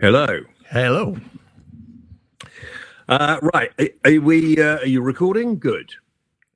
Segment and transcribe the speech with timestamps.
[0.00, 0.42] Hello.
[0.70, 1.16] Hello.
[3.08, 3.72] Uh, right.
[3.80, 4.56] Are, are we?
[4.56, 5.58] Uh, are you recording?
[5.58, 5.92] Good.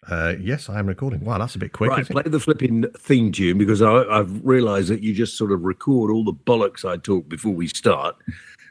[0.08, 1.24] Uh, yes, I am recording.
[1.24, 1.90] Wow, that's a bit quick.
[1.90, 2.06] Right.
[2.06, 6.12] Play the flipping theme tune because I, I've realised that you just sort of record
[6.12, 8.14] all the bollocks I talk before we start.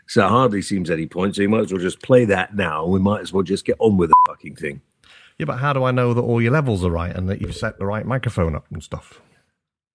[0.07, 1.35] So hardly seems any point.
[1.35, 2.85] So you might as well just play that now.
[2.85, 4.79] We might as well just get on with the fucking thing.
[5.37, 7.55] Yeah, but how do I know that all your levels are right and that you've
[7.55, 9.19] set the right microphone up and stuff?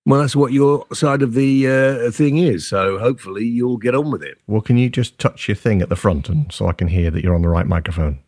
[0.06, 2.66] Well, that's what your side of the uh, thing is.
[2.68, 4.38] So hopefully you'll get on with it.
[4.46, 7.10] Well, can you just touch your thing at the front and so I can hear
[7.10, 8.20] that you're on the right microphone?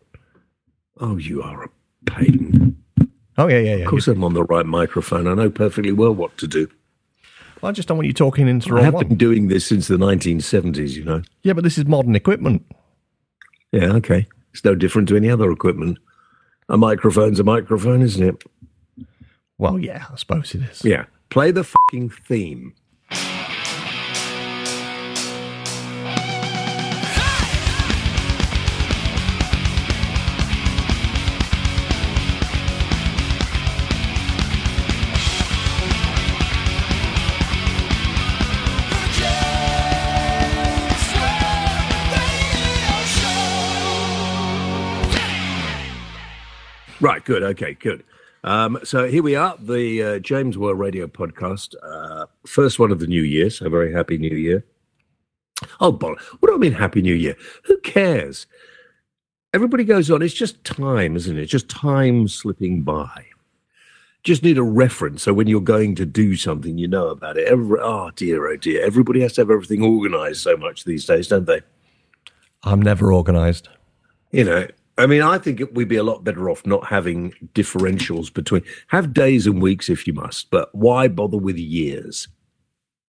[1.00, 1.68] Oh, you are a
[2.10, 2.76] pain.
[3.38, 3.84] Oh yeah, yeah, yeah.
[3.84, 5.28] Of course, I'm on the right microphone.
[5.28, 6.68] I know perfectly well what to do.
[7.62, 9.06] I just don't want you talking into I have one.
[9.08, 10.90] been doing this since the 1970s.
[10.90, 11.22] You know.
[11.44, 12.66] Yeah, but this is modern equipment.
[13.70, 13.92] Yeah.
[13.94, 14.26] Okay.
[14.52, 15.98] It's no different to any other equipment.
[16.68, 19.06] A microphone's a microphone, isn't it?
[19.58, 20.84] Well, yeah, I suppose it is.
[20.84, 21.04] Yeah.
[21.30, 22.74] Play the fucking theme.
[47.00, 47.42] Right, good.
[47.42, 48.02] Okay, good.
[48.44, 53.00] Um, so here we are, the uh, James Whale Radio podcast, uh, first one of
[53.00, 53.50] the new year.
[53.50, 54.64] So very happy new year.
[55.80, 57.36] Oh, bol- what do I mean, happy new year?
[57.64, 58.46] Who cares?
[59.54, 60.22] Everybody goes on.
[60.22, 61.46] It's just time, isn't it?
[61.46, 63.26] Just time slipping by.
[64.24, 67.48] Just need a reference so when you're going to do something, you know about it.
[67.48, 68.84] Every, oh dear, oh dear.
[68.84, 71.62] Everybody has to have everything organised so much these days, don't they?
[72.62, 73.68] I'm never organised.
[74.30, 74.66] You know,
[74.98, 78.62] I mean, I think it- we'd be a lot better off not having differentials between.
[78.88, 82.28] Have days and weeks if you must, but why bother with years?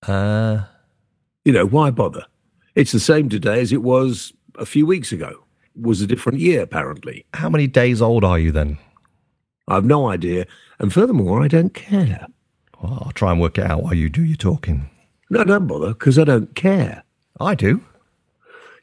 [0.07, 0.61] Uh,
[1.45, 2.25] You know, why bother?
[2.75, 5.29] It's the same today as it was a few weeks ago.
[5.75, 7.25] It Was a different year, apparently.
[7.33, 8.77] how many days old are you then?
[9.67, 10.45] I've no idea.
[10.79, 12.27] And furthermore, I don't care.
[12.81, 14.89] Well, I'll try and work it out while you do your talking.
[15.29, 17.03] No, don't bother, because I don't care.
[17.39, 17.81] I do.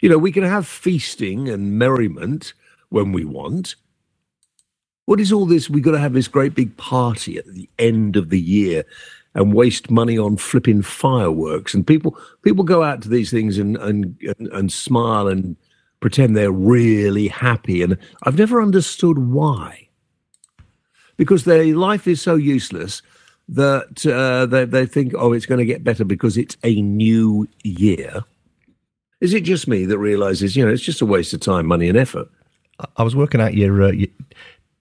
[0.00, 2.53] You know, we can have feasting and merriment
[2.91, 3.76] when we want.
[5.06, 5.70] What is all this?
[5.70, 8.84] We've got to have this great big party at the end of the year
[9.34, 11.74] and waste money on flipping fireworks.
[11.74, 15.56] And people people go out to these things and and and, and smile and
[16.00, 17.82] pretend they're really happy.
[17.82, 19.88] And I've never understood why.
[21.16, 23.00] Because their life is so useless
[23.48, 27.48] that uh, they, they think, oh, it's going to get better because it's a new
[27.62, 28.22] year.
[29.20, 31.88] Is it just me that realizes, you know, it's just a waste of time, money,
[31.88, 32.28] and effort?
[32.97, 34.09] I- was working out your, uh, your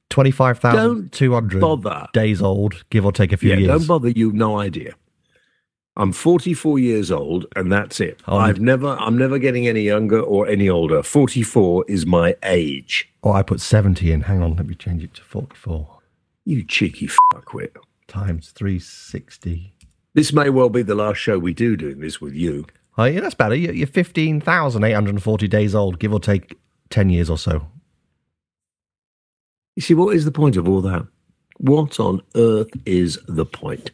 [0.09, 2.07] 25,200 bother.
[2.13, 3.67] days old, give or take a few Yeah, years.
[3.69, 4.09] don't bother.
[4.09, 4.93] You've no idea.
[5.97, 8.21] I'm 44 years old, and that's it.
[8.27, 11.01] Oh, I've never, I'm never getting any younger or any older.
[11.01, 13.07] 44 is my age.
[13.23, 14.21] Oh, I put 70 in.
[14.21, 15.99] Hang on, let me change it to 44
[16.43, 17.69] You cheeky fuckwit.
[18.07, 19.73] times 360.
[20.13, 22.65] This may well be the last show we do doing this with you.
[22.97, 23.55] Oh, yeah, that's better.
[23.55, 26.57] You're you're 15,840 days old, give or take
[26.89, 27.67] 10 years or so.
[29.75, 31.05] You see, what is the point of all that?
[31.57, 33.91] What on earth is the point?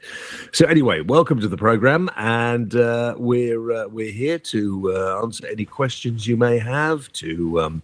[0.52, 5.48] So, anyway, welcome to the program, and uh, we're uh, we're here to uh, answer
[5.48, 7.84] any questions you may have, to um,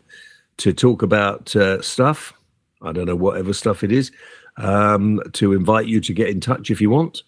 [0.58, 2.34] to talk about uh, stuff.
[2.82, 4.12] I don't know whatever stuff it is.
[4.58, 7.22] Um, to invite you to get in touch if you want,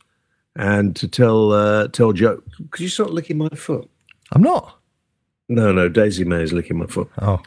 [0.55, 2.41] and to tell uh, tell Joe.
[2.71, 3.89] Could you start licking my foot?
[4.31, 4.75] I'm not.
[5.49, 7.09] No, no, Daisy May is licking my foot.
[7.19, 7.41] Oh,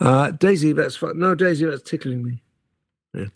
[0.00, 1.18] Uh, Daisy, that's fine.
[1.18, 2.42] No, Daisy, that's tickling me.
[3.16, 3.26] Yeah.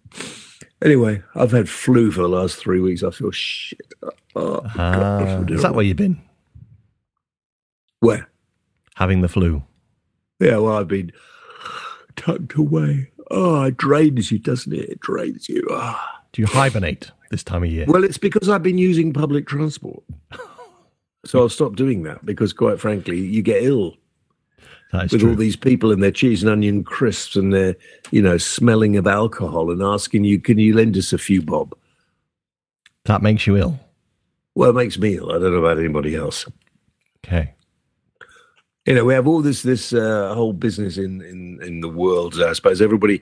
[0.82, 3.02] Anyway, I've had flu for the last three weeks.
[3.02, 3.92] I feel shit.
[4.34, 6.20] Oh, God, I Ah, is that where you've been?
[8.00, 8.28] Where?
[8.96, 9.62] Having the flu.
[10.38, 11.12] Yeah, well, I've been
[12.16, 13.10] tucked away.
[13.30, 14.88] Oh, it drains you, doesn't it?
[14.88, 15.66] It drains you.
[15.70, 16.22] Ah.
[16.32, 17.84] Do you hibernate this time of year?
[17.88, 20.02] Well, it's because I've been using public transport.
[21.26, 23.96] So I'll stop doing that because, quite frankly, you get ill
[24.92, 25.30] with true.
[25.30, 27.76] all these people and their cheese and onion crisps and their,
[28.10, 31.74] you know, smelling of alcohol and asking you, can you lend us a few bob?
[33.04, 33.78] that makes you ill.
[34.54, 35.30] Well, it makes me ill.
[35.30, 36.46] I don't know about anybody else.
[37.24, 37.54] Okay.
[38.86, 42.40] You know, we have all this this uh, whole business in, in in the world.
[42.40, 43.20] I suppose everybody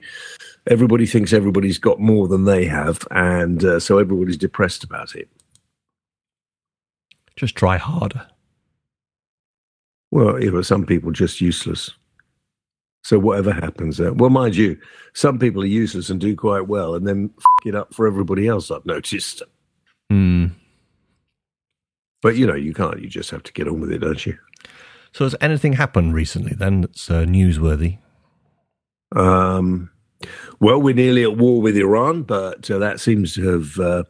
[0.67, 5.29] everybody thinks everybody's got more than they have, and uh, so everybody's depressed about it.
[7.35, 8.27] Just try harder.
[10.11, 11.91] Well, you know, some people just useless.
[13.03, 14.77] So whatever happens, uh, well, mind you,
[15.13, 18.47] some people are useless and do quite well, and then f- it up for everybody
[18.47, 18.71] else.
[18.71, 19.41] I've noticed.
[20.09, 20.47] Hmm.
[22.21, 22.99] But you know, you can't.
[22.99, 24.37] You just have to get on with it, don't you?
[25.13, 27.99] So, has anything happened recently then that's uh, newsworthy?
[29.15, 29.89] Um,
[30.59, 34.03] well, we're nearly at war with Iran, but uh, that seems to have uh,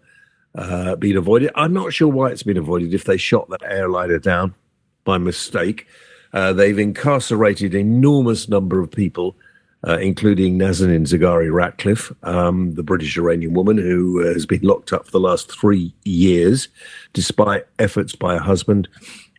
[0.56, 1.52] uh, been avoided.
[1.56, 2.94] I'm not sure why it's been avoided.
[2.94, 4.56] If they shot that airliner down
[5.04, 5.88] by mistake,
[6.34, 9.36] uh, they've incarcerated enormous number of people,
[9.88, 15.06] uh, including Nazanin Zaghari Ratcliffe, um, the British Iranian woman who has been locked up
[15.06, 16.68] for the last three years,
[17.14, 18.88] despite efforts by her husband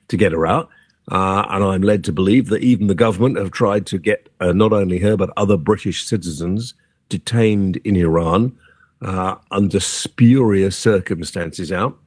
[0.09, 0.69] to get her out.
[1.11, 4.53] Uh, and I'm led to believe that even the government have tried to get uh,
[4.53, 6.75] not only her, but other British citizens
[7.09, 8.56] detained in Iran
[9.03, 11.99] uh, under spurious circumstances out.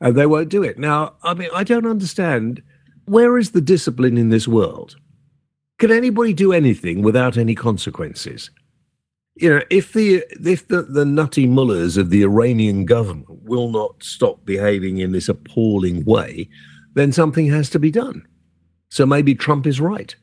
[0.00, 0.78] And they won't do it.
[0.78, 2.62] Now, I mean, I don't understand.
[3.10, 4.94] Where is the discipline in this world?
[5.80, 8.52] Can anybody do anything without any consequences?
[9.34, 14.00] You know, if the if the, the nutty mullahs of the Iranian government will not
[14.04, 16.48] stop behaving in this appalling way,
[16.94, 18.28] then something has to be done.
[18.90, 20.14] So maybe Trump is right.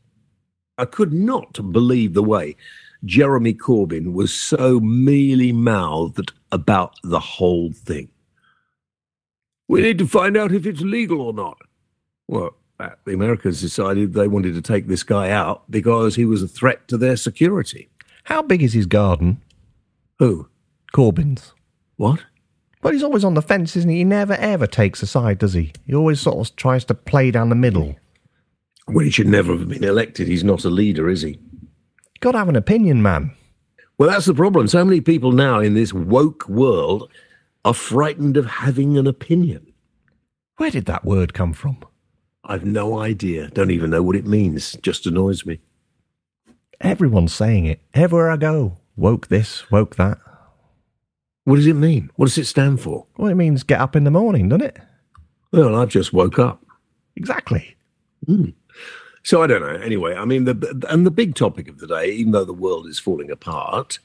[0.77, 2.55] I could not believe the way
[3.03, 8.07] Jeremy Corbyn was so mealy mouthed about the whole thing.
[9.67, 11.57] We need to find out if it's legal or not.
[12.29, 16.47] Well, the Americans decided they wanted to take this guy out because he was a
[16.47, 17.89] threat to their security.
[18.25, 19.41] How big is his garden?
[20.19, 20.49] Who?
[20.93, 21.53] Corbyn's.
[21.95, 22.23] What?
[22.83, 23.97] Well, he's always on the fence, isn't he?
[23.97, 25.73] He never ever takes a side, does he?
[25.85, 27.95] He always sort of tries to play down the middle.
[28.87, 30.27] Well, he should never have been elected.
[30.27, 31.39] He's not a leader, is he?
[32.19, 33.35] Got to have an opinion, man.
[33.97, 34.67] Well, that's the problem.
[34.67, 37.11] So many people now in this woke world
[37.65, 39.73] are frightened of having an opinion.
[40.57, 41.79] Where did that word come from?
[42.47, 43.49] I've no idea.
[43.49, 44.77] Don't even know what it means.
[44.81, 45.59] Just annoys me.
[46.79, 47.81] Everyone's saying it.
[47.93, 48.77] Everywhere I go.
[48.95, 50.17] Woke this, woke that.
[51.43, 52.09] What does it mean?
[52.15, 53.05] What does it stand for?
[53.17, 54.79] Well, it means get up in the morning, doesn't it?
[55.51, 56.63] Well, I've just woke up.
[57.15, 57.75] Exactly.
[58.27, 58.53] Mm.
[59.23, 59.81] So I don't know.
[59.83, 62.87] Anyway, I mean, the and the big topic of the day, even though the world
[62.87, 63.99] is falling apart,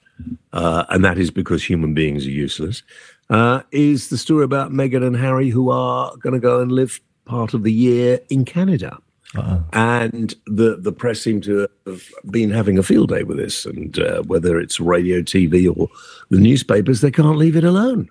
[0.52, 2.82] uh, and that is because human beings are useless,
[3.30, 7.00] uh, is the story about Meghan and Harry, who are going to go and live
[7.24, 8.98] part of the year in Canada.
[9.34, 9.64] Uh-oh.
[9.72, 13.98] And the the press seem to have been having a field day with this, and
[13.98, 15.88] uh, whether it's radio, TV, or
[16.28, 18.10] the newspapers, they can't leave it alone.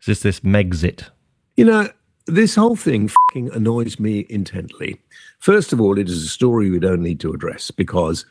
[0.00, 1.08] Is this this Megxit?
[1.56, 1.88] You know,
[2.26, 5.00] this whole thing fucking annoys me intently.
[5.38, 8.26] First of all, it is a story we don't need to address because,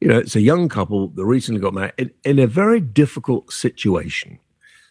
[0.00, 3.52] you know, it's a young couple that recently got married in, in a very difficult
[3.52, 4.38] situation.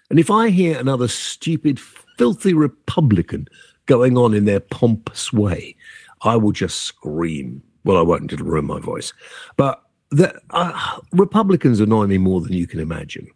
[0.09, 1.79] And if I hear another stupid,
[2.17, 3.47] filthy Republican
[3.85, 5.75] going on in their pompous way,
[6.21, 7.61] I will just scream.
[7.83, 9.13] Well, I won't, it'll ruin my voice.
[9.57, 13.27] But the, uh, Republicans annoy me more than you can imagine.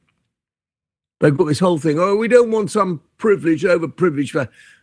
[1.20, 4.36] They've got this whole thing, oh, we don't want some privilege over privilege.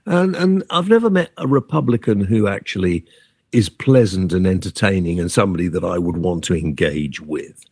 [0.04, 3.06] And, and I've never met a Republican who actually
[3.52, 7.64] is pleasant and entertaining and somebody that I would want to engage with.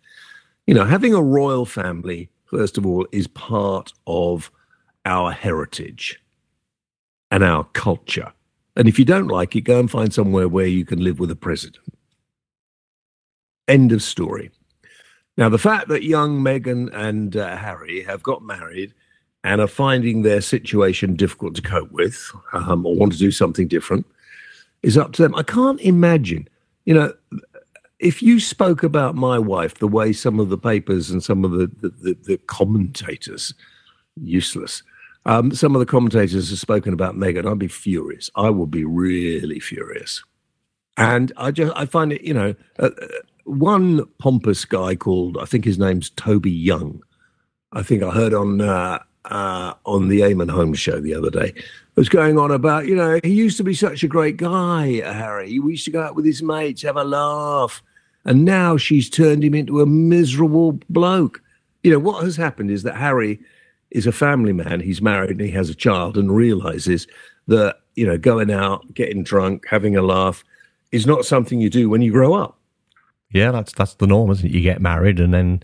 [0.66, 4.50] You know, having a royal family, first of all, is part of
[5.04, 6.23] our heritage
[7.34, 8.32] and our culture.
[8.76, 11.32] And if you don't like it, go and find somewhere where you can live with
[11.32, 11.84] a president.
[13.66, 14.52] End of story.
[15.36, 18.94] Now, the fact that young Meghan and uh, Harry have got married
[19.42, 23.66] and are finding their situation difficult to cope with um, or want to do something
[23.66, 24.06] different
[24.84, 25.34] is up to them.
[25.34, 26.48] I can't imagine,
[26.84, 27.12] you know,
[27.98, 31.50] if you spoke about my wife the way some of the papers and some of
[31.50, 33.54] the, the, the, the commentators,
[34.22, 34.84] useless,
[35.26, 38.30] um, some of the commentators have spoken about Meghan, I'd be furious.
[38.36, 40.22] I would be really furious.
[40.96, 43.06] And I just, I find it, you know, uh, uh
[43.44, 47.02] one pompous guy called, I think his name's Toby Young.
[47.72, 51.54] I think I heard on uh, uh, on the Eamonn Holmes show the other day
[51.96, 55.48] was going on about, you know, he used to be such a great guy, Harry.
[55.48, 57.82] He used to go out with his mates, have a laugh.
[58.24, 61.40] And now she's turned him into a miserable bloke.
[61.82, 63.40] You know, what has happened is that Harry
[63.94, 64.80] is a family man.
[64.80, 67.06] He's married and he has a child and realizes
[67.46, 70.44] that, you know, going out, getting drunk, having a laugh
[70.92, 72.58] is not something you do when you grow up.
[73.30, 74.52] Yeah, that's that's the norm, isn't it?
[74.52, 75.62] You get married and then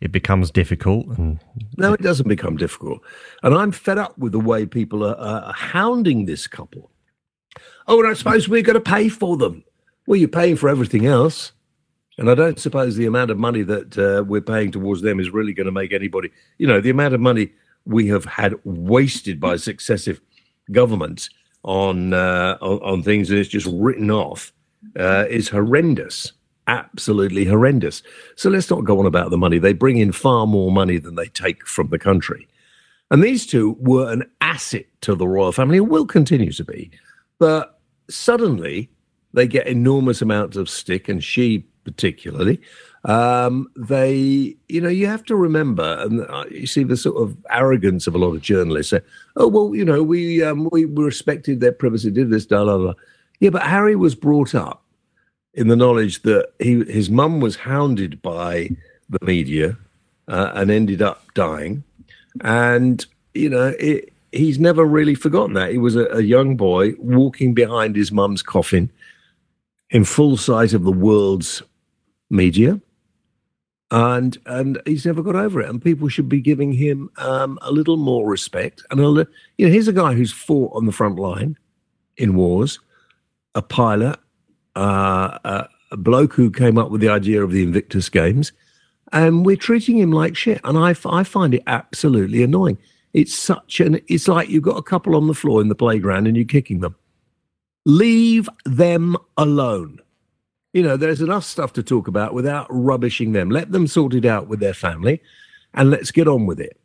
[0.00, 1.06] it becomes difficult.
[1.18, 1.38] And
[1.76, 3.00] no, it doesn't become difficult.
[3.42, 6.90] And I'm fed up with the way people are, are hounding this couple.
[7.86, 9.64] Oh, and I suppose we're going to pay for them.
[10.06, 11.52] Well, you're paying for everything else.
[12.18, 15.30] And I don't suppose the amount of money that uh, we're paying towards them is
[15.30, 17.52] really going to make anybody, you know, the amount of money
[17.86, 20.20] we have had wasted by successive
[20.72, 21.30] governments
[21.62, 24.52] on uh, on, on, things that is just written off
[24.98, 26.32] uh, is horrendous
[26.66, 28.02] absolutely horrendous.
[28.34, 29.58] So let's not go on about the money.
[29.58, 32.48] They bring in far more money than they take from the country.
[33.10, 36.90] And these two were an asset to the royal family and will continue to be.
[37.38, 37.78] But
[38.10, 38.90] suddenly
[39.32, 42.60] they get enormous amounts of stick, and she particularly.
[43.06, 47.36] Um, they, you know, you have to remember, and uh, you see the sort of
[47.50, 48.90] arrogance of a lot of journalists.
[48.90, 49.00] Say,
[49.36, 52.94] "Oh well, you know, we um, we, respected their privacy, did this, da da da."
[53.38, 54.82] Yeah, but Harry was brought up
[55.54, 58.70] in the knowledge that he his mum was hounded by
[59.08, 59.78] the media
[60.26, 61.84] uh, and ended up dying,
[62.40, 66.92] and you know it, he's never really forgotten that he was a, a young boy
[66.98, 68.90] walking behind his mum's coffin
[69.90, 71.62] in full sight of the world's
[72.30, 72.80] media
[73.90, 75.68] and and he's never got over it.
[75.68, 78.82] And people should be giving him um, a little more respect.
[78.90, 79.26] And a li-
[79.58, 81.56] you know, here's a guy who's fought on the front line
[82.16, 82.80] in wars,
[83.54, 84.18] a pilot,
[84.74, 88.52] uh, a, a bloke who came up with the idea of the Invictus Games,
[89.12, 90.60] and we're treating him like shit.
[90.64, 92.78] And I, I find it absolutely annoying.
[93.12, 94.00] It's such an.
[94.08, 96.80] It's like you've got a couple on the floor in the playground and you're kicking
[96.80, 96.96] them.
[97.86, 100.00] Leave them alone
[100.76, 103.48] you know, there's enough stuff to talk about without rubbishing them.
[103.48, 105.22] Let them sort it out with their family
[105.72, 106.78] and let's get on with it.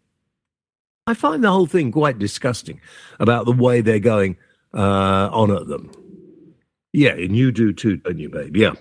[1.07, 2.79] I find the whole thing quite disgusting
[3.19, 4.37] about the way they're going
[4.73, 5.91] uh, on at them.
[6.93, 8.55] Yeah, and you do too, don't you, babe?
[8.55, 8.75] Yeah.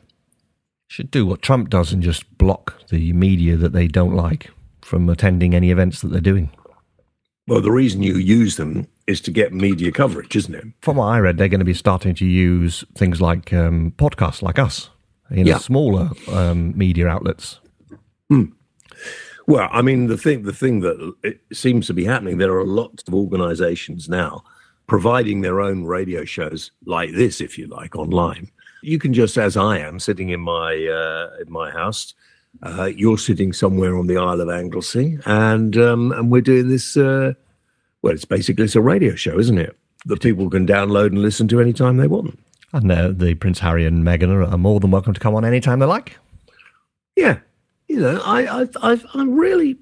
[0.87, 4.49] Should do what Trump does and just block the media that they don't like
[4.81, 6.51] from attending any events that they're doing.
[7.49, 10.67] Well, the reason you use them is to get media coverage, isn't it?
[10.83, 14.41] From what I read, they're going to be starting to use things like um, podcasts
[14.41, 14.89] like us
[15.31, 15.59] in yeah.
[15.59, 17.61] smaller um, media outlets.
[18.31, 18.53] Mm.
[19.47, 22.67] Well, I mean, the thing the thing that it seems to be happening, there are
[22.67, 24.45] lots of organisations now
[24.87, 28.51] providing their own radio shows like this, if you like, online.
[28.83, 32.15] You can just, as I am, sitting in my uh, in my house.
[32.65, 36.97] Uh, you're sitting somewhere on the Isle of Anglesey, and um, and we're doing this.
[36.97, 37.35] Uh,
[38.03, 39.77] well, it's basically it's a radio show, isn't it?
[40.07, 42.39] That people can download and listen to anytime they want.
[42.73, 45.45] And uh, the Prince Harry and Meghan are, are, more than welcome to come on
[45.45, 46.17] anytime they like.
[47.17, 47.41] Yeah,
[47.89, 49.77] you know, I, I, I, I'm really,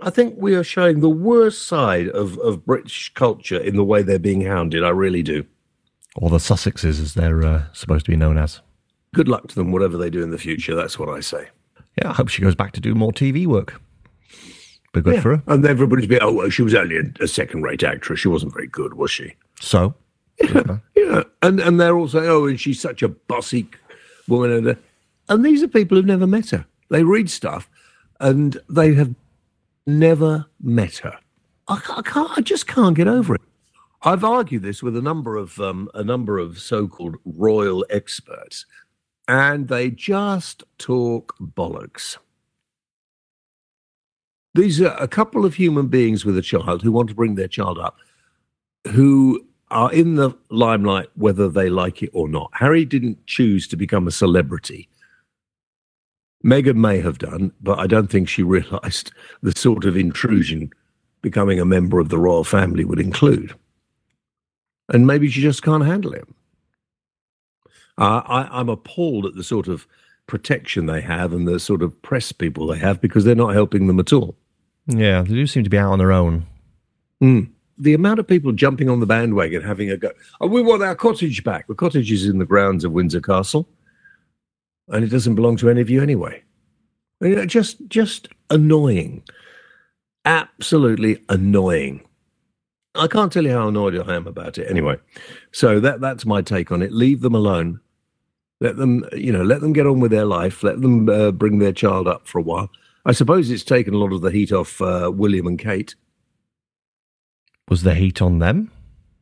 [0.00, 4.02] I think we are showing the worst side of, of British culture in the way
[4.02, 4.82] they're being hounded.
[4.82, 5.44] I really do.
[6.16, 8.60] Or the Sussexes, as they're uh, supposed to be known as.
[9.14, 10.74] Good luck to them, whatever they do in the future.
[10.74, 11.48] That's what I say.
[11.98, 13.80] Yeah, I hope she goes back to do more TV work.
[14.94, 15.20] Be good yeah.
[15.20, 15.42] for her.
[15.46, 18.20] And everybody's be, oh, well, she was only a, a second rate actress.
[18.20, 19.34] She wasn't very good, was she?
[19.60, 19.94] So?
[20.94, 21.22] Yeah.
[21.42, 23.66] And and they're all saying, "Oh, and she's such a bossy
[24.28, 24.76] woman," and
[25.28, 26.64] and these are people who've never met her.
[26.90, 27.68] They read stuff,
[28.20, 29.14] and they have
[29.86, 31.18] never met her.
[31.68, 32.30] I, I can't.
[32.38, 33.40] I just can't get over it.
[34.02, 38.66] I've argued this with a number of um, a number of so-called royal experts,
[39.28, 42.16] and they just talk bollocks.
[44.54, 47.48] These are a couple of human beings with a child who want to bring their
[47.48, 47.96] child up,
[48.92, 52.50] who are in the limelight whether they like it or not.
[52.54, 54.88] Harry didn't choose to become a celebrity.
[56.44, 59.12] Meghan may have done, but I don't think she realized
[59.42, 60.70] the sort of intrusion
[61.22, 63.54] becoming a member of the royal family would include.
[64.88, 66.28] And maybe she just can't handle it.
[67.96, 69.86] Uh, I, I'm appalled at the sort of
[70.26, 73.86] protection they have and the sort of press people they have because they're not helping
[73.86, 74.34] them at all.
[74.86, 76.46] Yeah, they do seem to be out on their own.
[77.22, 80.12] Mm the amount of people jumping on the bandwagon, having a go.
[80.40, 81.66] Oh, we want our cottage back.
[81.66, 83.68] The cottage is in the grounds of Windsor Castle,
[84.88, 86.42] and it doesn't belong to any of you anyway.
[87.46, 89.22] Just, just annoying,
[90.24, 92.02] absolutely annoying.
[92.94, 94.68] I can't tell you how annoyed I am about it.
[94.68, 94.96] Anyway,
[95.52, 96.92] so that that's my take on it.
[96.92, 97.80] Leave them alone.
[98.60, 100.62] Let them, you know, let them get on with their life.
[100.62, 102.70] Let them uh, bring their child up for a while.
[103.06, 105.94] I suppose it's taken a lot of the heat off uh, William and Kate
[107.72, 108.70] was the heat on them?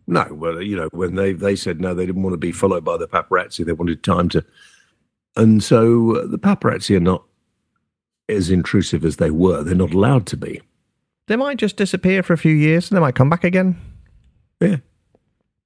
[0.09, 2.85] No, well, you know, when they they said no, they didn't want to be followed
[2.85, 3.65] by the paparazzi.
[3.65, 4.45] They wanted time to,
[5.37, 7.23] and so uh, the paparazzi are not
[8.29, 9.63] as intrusive as they were.
[9.63, 10.61] They're not allowed to be.
[11.29, 13.81] They might just disappear for a few years and they might come back again.
[14.61, 14.79] Yeah.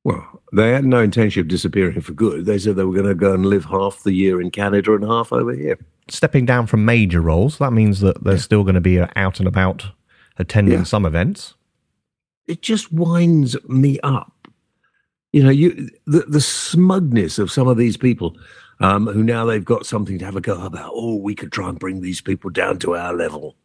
[0.04, 2.44] Well, they had no intention of disappearing for good.
[2.44, 5.04] They said they were going to go and live half the year in Canada and
[5.04, 5.78] half over here.
[6.08, 8.40] Stepping down from major roles, that means that they're yeah.
[8.40, 9.86] still going to be out and about
[10.38, 10.84] attending yeah.
[10.84, 11.54] some events
[12.46, 14.48] it just winds me up.
[15.32, 18.36] You know, you the, the smugness of some of these people
[18.80, 20.92] um, who now they've got something to have a go about.
[20.94, 23.56] Oh, we could try and bring these people down to our level.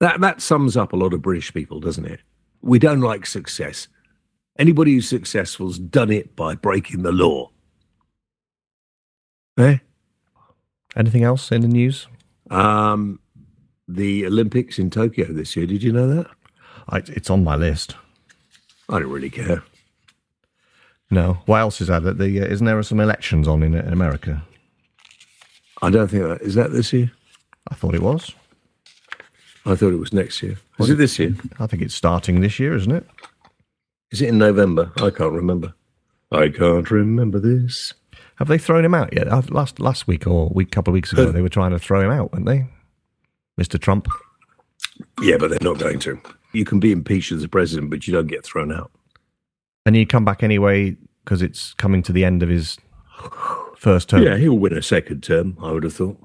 [0.00, 2.20] That that sums up a lot of British people, doesn't it?
[2.62, 3.88] We don't like success.
[4.58, 7.50] Anybody who's successful's done it by breaking the law.
[9.58, 9.78] Eh?
[10.96, 12.08] Anything else in the news?
[12.50, 13.20] Um,
[13.86, 15.66] the Olympics in Tokyo this year.
[15.66, 16.26] Did you know that?
[16.88, 17.96] I, it's on my list.
[18.88, 19.62] I don't really care.
[21.10, 21.38] No.
[21.46, 22.02] What else is that?
[22.02, 24.42] That the, uh, isn't there some elections on in, in America?
[25.82, 27.10] I don't think that is that this year.
[27.70, 28.32] I thought it was.
[29.66, 30.56] I thought it was next year.
[30.80, 31.34] Is it this year?
[31.60, 33.06] I think it's starting this year, isn't it?
[34.10, 34.90] Is it in November?
[34.96, 35.74] I can't remember.
[36.32, 37.92] I can't remember this.
[38.36, 39.28] Have they thrown him out yet?
[39.28, 42.00] Uh, Last last week or week, couple of weeks ago, they were trying to throw
[42.00, 42.66] him out, weren't they?
[43.60, 43.78] Mr.
[43.80, 44.08] Trump.
[45.20, 46.20] Yeah, but they're not going to.
[46.52, 48.90] You can be impeached as a president, but you don't get thrown out.
[49.84, 52.78] And he'd come back anyway because it's coming to the end of his
[53.76, 54.22] first term.
[54.22, 56.18] Yeah, he'll win a second term, I would have thought.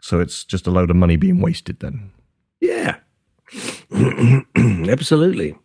[0.00, 2.12] So it's just a load of money being wasted then.
[2.60, 2.96] Yeah.
[4.56, 5.56] Absolutely.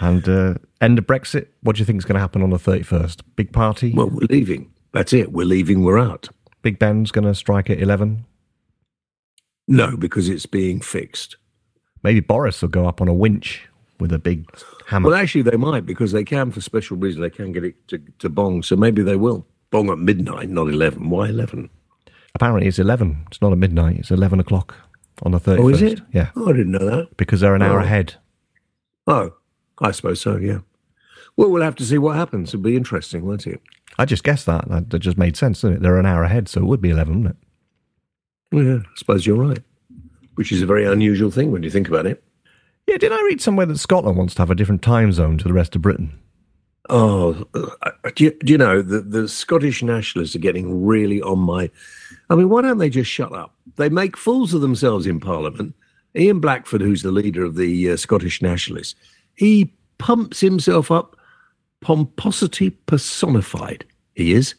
[0.00, 1.48] And uh, end of Brexit.
[1.62, 3.22] What do you think is going to happen on the thirty first?
[3.36, 3.92] Big party.
[3.94, 4.72] Well, we're leaving.
[4.92, 5.32] That's it.
[5.32, 5.84] We're leaving.
[5.84, 6.28] We're out.
[6.62, 8.24] Big Ben's going to strike at eleven.
[9.68, 11.36] No, because it's being fixed.
[12.04, 13.66] Maybe Boris will go up on a winch
[13.98, 14.46] with a big
[14.86, 15.08] hammer.
[15.10, 17.98] Well, actually, they might because they can, for special reason, they can get it to,
[18.20, 18.62] to bong.
[18.62, 19.46] So maybe they will.
[19.70, 21.08] Bong at midnight, not 11.
[21.10, 21.70] Why 11?
[22.36, 23.24] Apparently, it's eleven.
[23.28, 23.96] It's not at midnight.
[23.98, 24.74] It's eleven o'clock
[25.22, 26.00] on the thirty Oh, is it?
[26.12, 27.16] Yeah, Oh, I didn't know that.
[27.16, 27.84] because they're an hour Oh.
[27.84, 28.14] ahead.
[29.06, 29.34] Oh,
[29.80, 30.58] I suppose so, yeah.
[31.36, 32.50] Well, we'll have to see what happens.
[32.50, 33.60] It'll be interesting, won't it?
[33.98, 34.68] I just guessed that.
[34.68, 35.82] That that just made sense, didn't it?
[35.82, 37.36] They're an hour ahead, so it would be eleven, wouldn't
[38.52, 38.66] it?
[38.66, 39.62] Yeah, I suppose you're right.
[40.34, 42.22] Which is a very unusual thing when you think about it.
[42.86, 45.48] Yeah, did I read somewhere that Scotland wants to have a different time zone to
[45.48, 46.18] the rest of Britain?
[46.90, 51.38] Oh, uh, do you, do you know the, the Scottish nationalists are getting really on
[51.38, 51.70] my?
[52.28, 53.54] I mean, why don't they just shut up?
[53.76, 55.74] They make fools of themselves in Parliament.
[56.14, 58.94] Ian Blackford, who's the leader of the uh, Scottish nationalists,
[59.34, 61.16] he pumps himself up,
[61.80, 63.86] pomposity personified.
[64.14, 64.54] He is,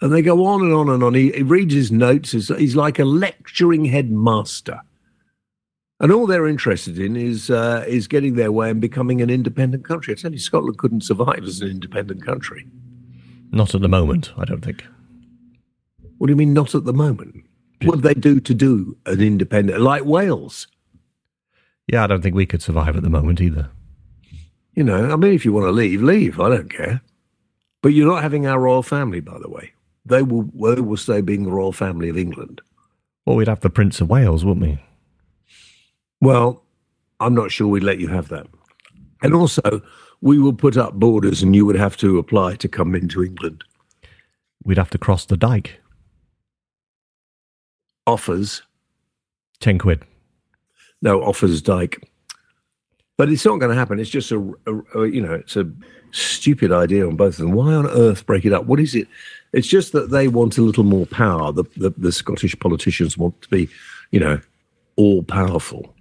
[0.00, 1.14] and they go on and on and on.
[1.14, 2.32] He, he reads his notes.
[2.32, 4.80] He's, he's like a lecturing headmaster.
[6.00, 9.84] And all they're interested in is uh, is getting their way and becoming an independent
[9.84, 10.14] country.
[10.14, 12.66] I tell you, Scotland couldn't survive as an independent country.
[13.50, 14.84] Not at the moment, I don't think.
[16.18, 17.44] What do you mean, not at the moment?
[17.82, 20.66] What do they do to do an independent, like Wales?
[21.86, 23.70] Yeah, I don't think we could survive at the moment either.
[24.74, 26.38] You know, I mean, if you want to leave, leave.
[26.38, 27.00] I don't care.
[27.82, 29.72] But you're not having our royal family, by the way.
[30.04, 32.60] They will, they will stay being the royal family of England.
[33.24, 34.78] Well, we'd have the Prince of Wales, wouldn't we?
[36.20, 36.62] Well,
[37.20, 38.46] I'm not sure we'd let you have that.
[39.22, 39.82] And also,
[40.20, 43.64] we will put up borders and you would have to apply to come into England.
[44.64, 45.80] We'd have to cross the dike.
[48.06, 48.62] Offers,
[49.60, 50.04] Ten quid.
[51.02, 52.08] no, Offa's Dyke.
[53.16, 53.98] But it's not going to happen.
[53.98, 55.70] It's just a, a, a, you know, it's a
[56.12, 57.52] stupid idea on both of them.
[57.52, 58.66] Why on earth break it up?
[58.66, 59.08] What is it?
[59.52, 61.50] It's just that they want a little more power.
[61.52, 63.68] The, the, the Scottish politicians want to be,
[64.12, 64.40] you know,
[64.96, 65.94] all powerful.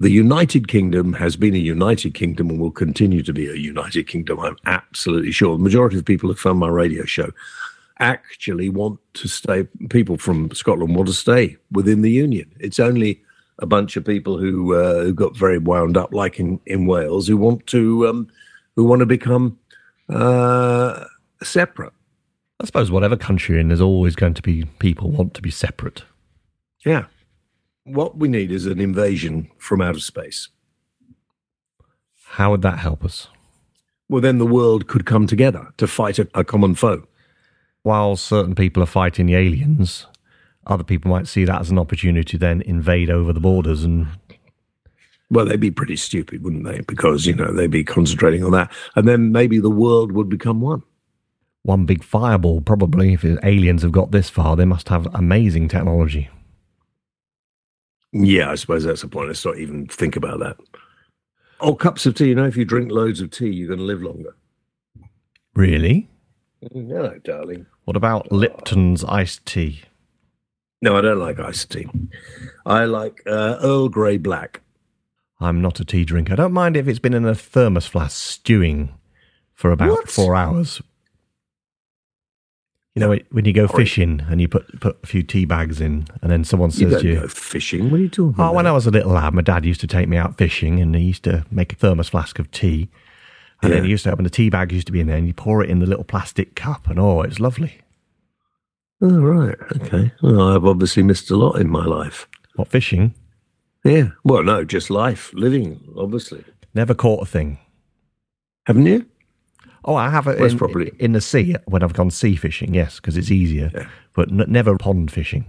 [0.00, 4.06] The United Kingdom has been a United Kingdom and will continue to be a United
[4.06, 4.40] Kingdom.
[4.40, 5.58] I'm absolutely sure.
[5.58, 7.30] The majority of people who found my radio show
[7.98, 9.68] actually want to stay.
[9.90, 12.50] People from Scotland want to stay within the Union.
[12.58, 13.20] It's only
[13.58, 17.28] a bunch of people who uh, who got very wound up, like in, in Wales,
[17.28, 18.26] who want to um,
[18.76, 19.58] who want to become
[20.08, 21.04] uh,
[21.42, 21.92] separate.
[22.58, 25.50] I suppose whatever country you're in, there's always going to be people want to be
[25.50, 26.04] separate.
[26.86, 27.04] Yeah.
[27.92, 30.48] What we need is an invasion from outer space.
[32.38, 33.28] How would that help us?
[34.08, 37.06] Well, then the world could come together to fight a, a common foe.
[37.82, 40.06] While certain people are fighting the aliens,
[40.66, 44.06] other people might see that as an opportunity to then invade over the borders and
[45.28, 46.82] Well, they'd be pretty stupid, wouldn't they?
[46.82, 48.70] Because, you know, they'd be concentrating on that.
[48.94, 50.82] And then maybe the world would become one.
[51.62, 52.60] one big fireball.
[52.60, 56.28] Probably, if aliens have got this far, they must have amazing technology.
[58.12, 59.28] Yeah, I suppose that's the point.
[59.28, 60.56] Let's not even think about that.
[61.60, 62.28] Oh, cups of tea.
[62.28, 64.34] You know, if you drink loads of tea, you're going to live longer.
[65.54, 66.08] Really?
[66.72, 67.66] No, darling.
[67.84, 69.82] What about Lipton's iced tea?
[70.82, 71.88] No, I don't like iced tea.
[72.64, 74.60] I like uh, Earl Grey Black.
[75.38, 76.32] I'm not a tea drinker.
[76.32, 78.94] I don't mind if it's been in a thermos flask stewing
[79.54, 80.10] for about What?
[80.10, 80.80] four hours.
[82.94, 83.84] You know, when you go Sorry.
[83.84, 86.92] fishing and you put put a few tea bags in, and then someone You says
[86.94, 87.90] don't to you, go fishing.
[87.90, 88.54] What are you talking "Oh, about?
[88.56, 90.94] when I was a little lad, my dad used to take me out fishing, and
[90.96, 92.88] he used to make a thermos flask of tea,
[93.62, 95.28] and then he used to open the tea bag used to be in there, and
[95.28, 97.78] you pour it in the little plastic cup, and oh, it's lovely.
[99.00, 99.56] Oh, right.
[99.76, 100.12] Okay.
[100.20, 102.28] Well, I've obviously missed a lot in my life.
[102.56, 103.14] What fishing?
[103.84, 104.08] Yeah.
[104.24, 106.44] Well, no, just life, living, obviously.
[106.74, 107.58] Never caught a thing.
[108.66, 109.06] Haven't you?
[109.84, 110.92] Oh, I have it Most in, probably.
[110.98, 113.88] in the sea when I've gone sea fishing, yes, because it's easier, Yeah.
[114.14, 115.46] but n- never pond fishing.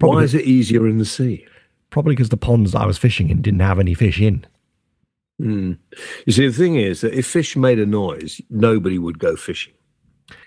[0.00, 1.46] Why is it easier in the sea?
[1.90, 4.44] probably because the ponds I was fishing in didn't have any fish in.
[5.40, 5.78] Mm.
[6.26, 9.72] You see, the thing is that if fish made a noise, nobody would go fishing.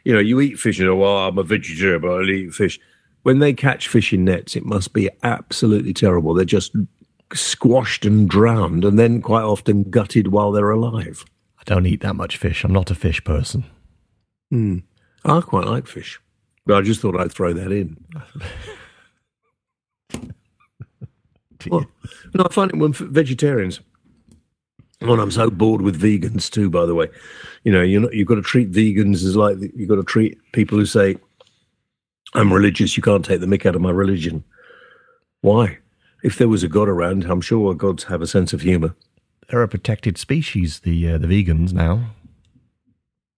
[0.04, 2.78] You know, you eat fish and oh, well, I'm a vegetarian, but I'll eat fish.
[3.24, 6.34] When they catch fish in nets, it must be absolutely terrible.
[6.34, 6.76] They're just
[7.34, 11.24] squashed and drowned, and then quite often gutted while they're alive.
[11.68, 12.64] I don't eat that much fish.
[12.64, 13.66] I'm not a fish person.
[14.54, 14.84] Mm.
[15.26, 16.20] I quite like fish,
[16.66, 17.98] but I just thought I'd throw that in.
[21.70, 21.86] well,
[22.34, 23.82] no, I find it when vegetarians.
[25.02, 26.70] And I'm so bored with vegans too.
[26.70, 27.08] By the way,
[27.64, 30.40] you know, you're not, you've got to treat vegans as like you've got to treat
[30.54, 31.18] people who say,
[32.34, 32.98] "I'm religious.
[32.98, 34.44] You can't take the mick out of my religion."
[35.42, 35.78] Why?
[36.24, 38.96] If there was a god around, I'm sure gods have a sense of humour.
[39.50, 40.80] They're a protected species.
[40.80, 42.12] The uh, the vegans now.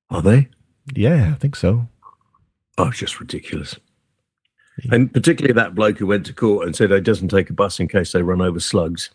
[0.10, 0.48] Are they?
[0.94, 1.88] Yeah, I think so.
[2.78, 3.76] Oh, it's just ridiculous.
[4.84, 4.96] Yeah.
[4.96, 7.80] And particularly that bloke who went to court and said he doesn't take a bus
[7.80, 9.12] in case they run over slugs.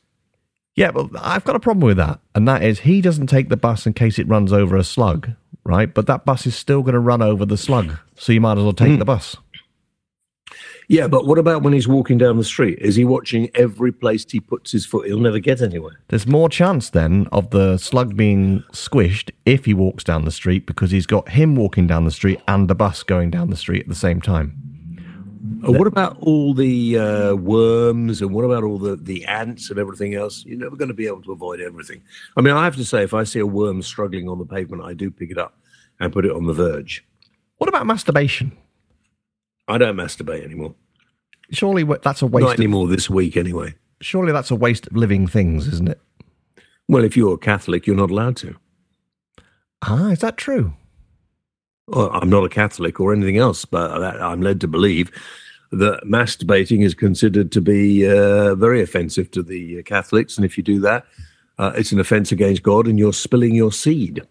[0.76, 3.56] Yeah, but I've got a problem with that, and that is he doesn't take the
[3.56, 5.30] bus in case it runs over a slug,
[5.64, 5.92] right?
[5.92, 8.64] But that bus is still going to run over the slug, so you might as
[8.64, 8.98] well take mm.
[8.98, 9.36] the bus.
[10.88, 12.78] Yeah, but what about when he's walking down the street?
[12.80, 15.06] Is he watching every place he puts his foot?
[15.06, 16.00] He'll never get anywhere.
[16.08, 20.66] There's more chance then of the slug being squished if he walks down the street
[20.66, 23.82] because he's got him walking down the street and the bus going down the street
[23.82, 24.60] at the same time.
[25.66, 29.78] Uh, what about all the uh, worms and what about all the, the ants and
[29.78, 30.44] everything else?
[30.44, 32.02] You're never going to be able to avoid everything.
[32.36, 34.82] I mean, I have to say, if I see a worm struggling on the pavement,
[34.82, 35.58] I do pick it up
[36.00, 37.06] and put it on the verge.
[37.56, 38.56] What about masturbation?
[39.68, 40.74] I don't masturbate anymore.
[41.50, 42.46] Surely that's a waste.
[42.46, 43.74] Not anymore of, this week, anyway.
[44.00, 46.00] Surely that's a waste of living things, isn't it?
[46.88, 48.56] Well, if you're a Catholic, you're not allowed to.
[49.82, 50.74] Ah, is that true?
[51.86, 55.10] Well, I'm not a Catholic or anything else, but I'm led to believe
[55.70, 60.62] that masturbating is considered to be uh, very offensive to the Catholics, and if you
[60.62, 61.04] do that,
[61.58, 64.22] uh, it's an offense against God, and you're spilling your seed,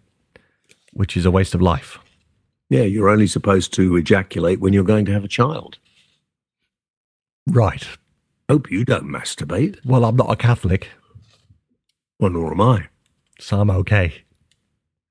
[0.94, 2.00] which is a waste of life.
[2.74, 5.78] Yeah, you're only supposed to ejaculate when you're going to have a child.
[7.46, 7.88] Right.
[8.50, 9.78] Hope you don't masturbate.
[9.86, 10.90] Well, I'm not a Catholic.
[12.20, 12.88] Well, nor am I.
[13.40, 14.24] So I'm okay.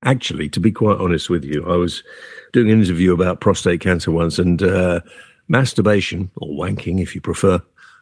[0.03, 2.03] Actually, to be quite honest with you, I was
[2.51, 4.99] doing an interview about prostate cancer once, and uh,
[5.47, 7.61] masturbation, or wanking if you prefer,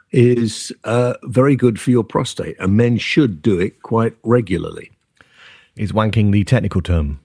[0.10, 4.92] is uh, very good for your prostate, and men should do it quite regularly.
[5.76, 7.20] Is wanking the technical term?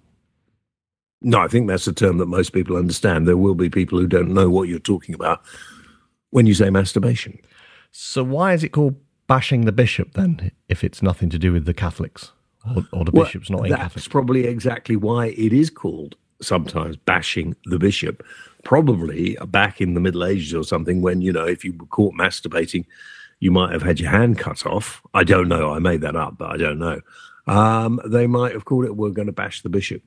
[1.22, 3.26] No, I think that's a term that most people understand.
[3.26, 5.42] There will be people who don't know what you're talking about
[6.31, 7.38] when you say masturbation.
[7.90, 11.64] So, why is it called bashing the bishop then, if it's nothing to do with
[11.64, 12.33] the Catholics?
[12.74, 14.11] Or, or the well, bishop's not in That's Catholic?
[14.11, 18.24] probably exactly why it is called sometimes bashing the bishop.
[18.64, 22.14] Probably back in the Middle Ages or something, when, you know, if you were caught
[22.14, 22.85] masturbating,
[23.40, 25.00] you might have had your hand cut off.
[25.14, 25.72] I don't know.
[25.72, 27.00] I made that up, but I don't know.
[27.46, 30.02] Um, they might have called it, we're going to bash the bishop.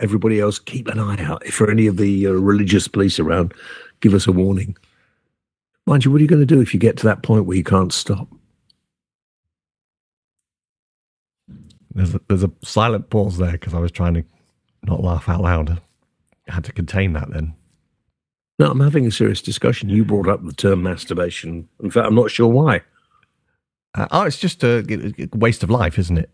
[0.00, 1.46] Everybody else, keep an eye out.
[1.46, 3.54] If for any of the uh, religious police around,
[4.00, 4.76] give us a warning.
[5.86, 7.56] Mind you, what are you going to do if you get to that point where
[7.56, 8.28] you can't stop?
[11.94, 14.24] There's a, there's a silent pause there because I was trying to
[14.82, 15.80] not laugh out loud.
[16.48, 17.54] I had to contain that then.
[18.58, 19.88] No, I'm having a serious discussion.
[19.88, 21.68] You brought up the term masturbation.
[21.82, 22.82] In fact, I'm not sure why.
[23.94, 26.30] Uh, oh, it's just a, a, waste of life, isn't it?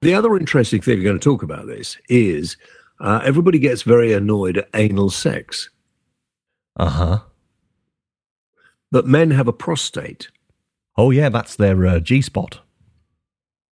[0.00, 2.56] The other interesting thing we're going to talk about this is
[3.00, 5.70] uh, everybody gets very annoyed at anal sex.
[6.76, 7.18] Uh huh.
[8.90, 10.28] But men have a prostate.
[10.96, 12.60] Oh, yeah, that's their uh, G spot.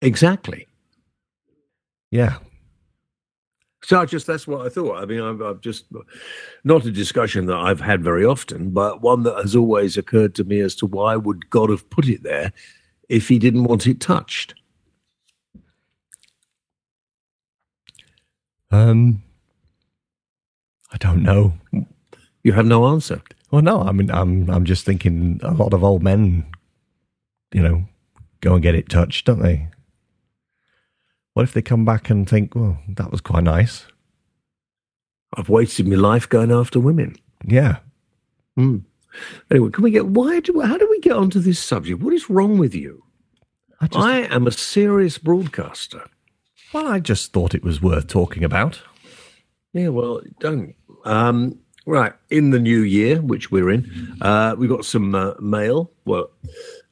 [0.02, 0.66] Exactly.
[2.10, 2.38] Yeah.
[3.82, 5.00] So I just that's what I thought.
[5.00, 5.84] I mean, I've, I've, just
[6.64, 10.44] not a discussion that I've had very often, but one that has always occurred to
[10.44, 12.52] me as to why would God have put it there
[13.08, 14.54] if He didn't want it touched?
[18.76, 19.22] Um,
[20.92, 21.54] I don't know.
[22.42, 23.22] You have no answer.
[23.50, 26.46] Well, no, I mean, I'm I'm just thinking a lot of old men,
[27.52, 27.84] you know,
[28.40, 29.68] go and get it touched, don't they?
[31.34, 33.86] What if they come back and think, well, that was quite nice?
[35.34, 37.16] I've wasted my life going after women.
[37.44, 37.78] Yeah.
[38.58, 38.84] Mm.
[39.50, 42.02] Anyway, can we get why do how do we get onto this subject?
[42.02, 43.02] What is wrong with you?
[43.80, 46.04] I, just, I am a serious broadcaster.
[46.76, 48.82] Well, I just thought it was worth talking about.
[49.72, 50.74] Yeah, well, don't.
[51.06, 51.58] Um,
[51.88, 55.92] Right, in the new year, which we're in, uh, we've got some uh, mail.
[56.04, 56.28] Well,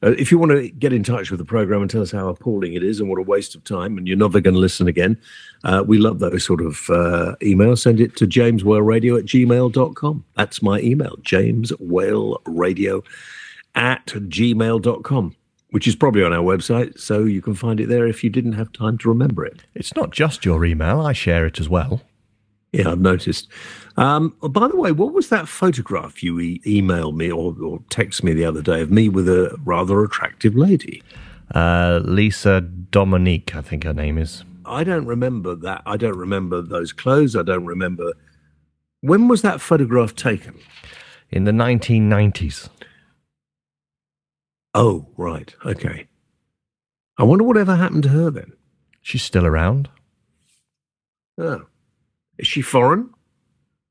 [0.01, 2.29] uh, if you want to get in touch with the program and tell us how
[2.29, 4.87] appalling it is and what a waste of time, and you're never going to listen
[4.87, 5.19] again,
[5.65, 7.79] uh, we love those sort of uh, emails.
[7.79, 10.23] Send it to jameswhaleradio at gmail.com.
[10.37, 13.03] That's my email, jameswhaleradio
[13.75, 15.35] at gmail.com.
[15.75, 18.53] which is probably on our website, so you can find it there if you didn't
[18.53, 19.61] have time to remember it.
[19.73, 21.99] It's not just your email, I share it as well.
[22.71, 23.49] Yeah, I've noticed.
[23.97, 28.23] Um, by the way, what was that photograph you e- emailed me or, or text
[28.23, 31.03] me the other day of me with a rather attractive lady?
[31.53, 34.45] Uh, Lisa Dominique, I think her name is.
[34.65, 35.81] I don't remember that.
[35.85, 37.35] I don't remember those clothes.
[37.35, 38.13] I don't remember.
[39.01, 40.57] When was that photograph taken?
[41.31, 42.69] In the 1990s.
[44.75, 45.55] Oh, right.
[45.65, 46.07] Okay.
[47.17, 48.51] I wonder whatever happened to her then.
[49.01, 49.89] She's still around.
[51.39, 51.61] Oh.
[52.37, 53.09] Is she foreign?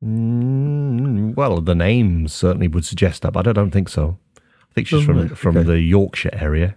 [0.05, 4.19] Mm, well, the name certainly would suggest that, but I don't think so.
[4.37, 5.67] I think she's Oh, from right, from okay.
[5.67, 6.77] the Yorkshire area.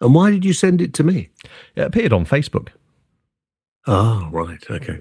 [0.00, 1.30] And why did you send it to me?
[1.76, 2.68] It appeared on Facebook.
[3.86, 4.62] Oh, right.
[4.68, 5.00] Okay.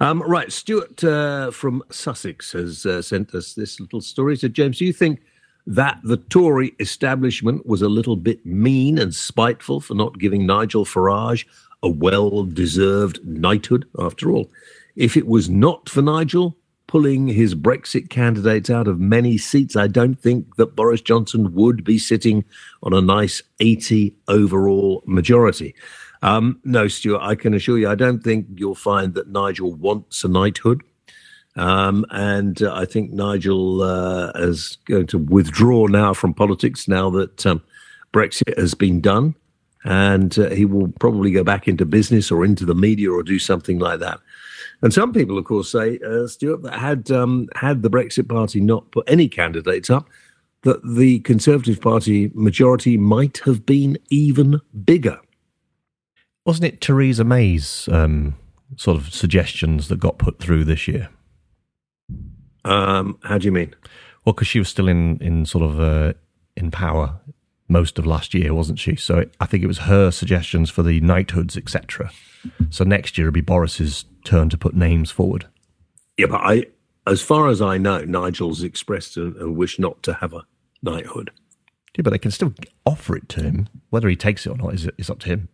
[0.00, 0.52] Um, right.
[0.52, 4.36] Stuart uh, from Sussex has uh, sent us this little story.
[4.36, 5.20] So, James, do you think
[5.66, 10.84] that the Tory establishment was a little bit mean and spiteful for not giving Nigel
[10.84, 11.46] Farage
[11.82, 14.50] a well deserved knighthood after all?
[14.94, 19.88] If it was not for Nigel pulling his Brexit candidates out of many seats, I
[19.88, 22.44] don't think that Boris Johnson would be sitting
[22.82, 25.74] on a nice 80 overall majority.
[26.22, 30.24] Um, no, Stuart, I can assure you, I don't think you'll find that Nigel wants
[30.24, 30.82] a knighthood.
[31.56, 37.10] Um, and uh, I think Nigel uh, is going to withdraw now from politics now
[37.10, 37.62] that um,
[38.12, 39.34] Brexit has been done.
[39.84, 43.38] And uh, he will probably go back into business or into the media or do
[43.38, 44.18] something like that.
[44.82, 48.60] And some people, of course, say, uh, Stuart, that had um, had the Brexit Party
[48.60, 50.08] not put any candidates up,
[50.62, 55.18] that the Conservative Party majority might have been even bigger.
[56.44, 58.34] Wasn't it Theresa May's um,
[58.76, 61.08] sort of suggestions that got put through this year?
[62.66, 63.74] Um, how do you mean?
[64.24, 66.14] Well, because she was still in, in sort of uh,
[66.56, 67.20] in power
[67.68, 68.96] most of last year, wasn't she?
[68.96, 72.10] So it, I think it was her suggestions for the knighthoods, etc.
[72.70, 75.46] So next year it'll be Boris's turn to put names forward.
[76.16, 76.64] Yeah, but I,
[77.06, 80.44] as far as I know, Nigel's expressed a, a wish not to have a
[80.82, 81.30] knighthood.
[81.96, 82.52] Yeah, but they can still
[82.84, 83.68] offer it to him.
[83.90, 85.48] Whether he takes it or not is is up to him.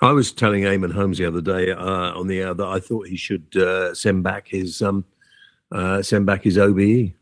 [0.00, 3.08] I was telling Eamonn Holmes the other day uh, on the air that I thought
[3.08, 5.04] he should uh, send back his um,
[5.72, 7.12] uh, send back his OBE.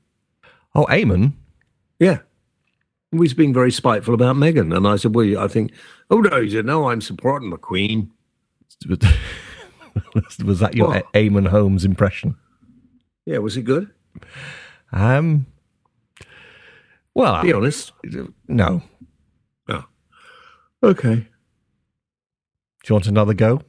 [0.74, 1.32] Oh, Eamonn.
[1.98, 2.18] Yeah,
[3.10, 5.72] he was being very spiteful about Meghan, and I said, "Well, I think."
[6.10, 8.10] Oh no, he said, "No, I'm supporting the Queen."
[10.44, 11.12] was that your What?
[11.12, 12.36] Eamonn Holmes impression?
[13.26, 13.90] Yeah, was it good?
[14.92, 15.46] Um.
[17.14, 17.92] Well, Be honest.
[18.48, 18.82] no.
[19.68, 19.84] Oh,
[20.82, 21.14] okay.
[21.16, 21.24] Do
[22.88, 23.60] you want another go?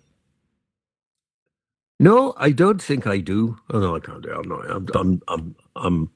[2.00, 3.58] No, I don't think I do.
[3.72, 4.30] Oh no, I can't do.
[4.30, 4.36] it.
[4.38, 4.70] I'm not.
[4.70, 4.88] I'm.
[4.96, 5.22] I'm.
[5.28, 5.56] I'm.
[5.76, 6.10] I'm,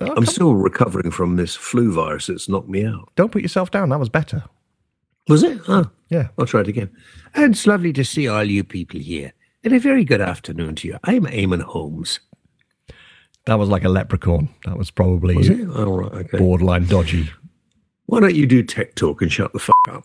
[0.00, 3.10] Oh, I'm still recovering from this flu virus that's knocked me out.
[3.16, 3.88] Don't put yourself down.
[3.88, 4.44] That was better.
[5.28, 5.60] Was it?
[5.66, 6.28] Oh, Yeah.
[6.38, 6.88] I'll try it again.
[7.34, 9.32] And it's lovely to see all you people here.
[9.64, 10.98] And a very good afternoon to you.
[11.02, 12.20] I'm Eamonn Holmes.
[13.46, 14.50] That was like a leprechaun.
[14.66, 15.68] That was probably Was it?
[15.68, 16.12] All right.
[16.26, 16.38] Okay.
[16.38, 17.28] borderline dodgy.
[18.06, 20.04] Why don't you do tech talk and shut the fuck up?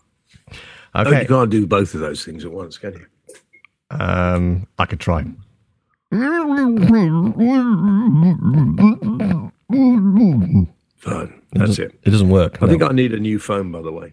[0.96, 1.22] Oh, Okay.
[1.22, 3.06] you can't do both of those things at once, can you?
[3.90, 5.24] Um, I could try.
[10.96, 11.42] Fine.
[11.52, 11.98] That's it.
[12.02, 12.58] It doesn't work.
[12.62, 12.70] I no.
[12.70, 14.12] think I need a new phone, by the way.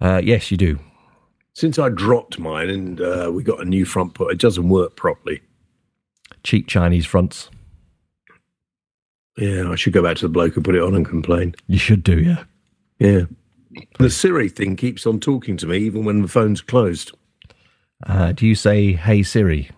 [0.00, 0.78] uh, yes, you do.
[1.54, 4.94] Since I dropped mine and uh, we got a new front put, it doesn't work
[4.94, 5.40] properly.
[6.42, 7.50] Cheap Chinese fronts.
[9.38, 11.54] Yeah, I should go back to the bloke and put it on and complain.
[11.66, 12.44] You should do, yeah.
[12.98, 13.24] Yeah.
[13.98, 17.12] The Siri thing keeps on talking to me even when the phone's closed.
[18.04, 19.70] Uh, do you say, "Hey Siri"?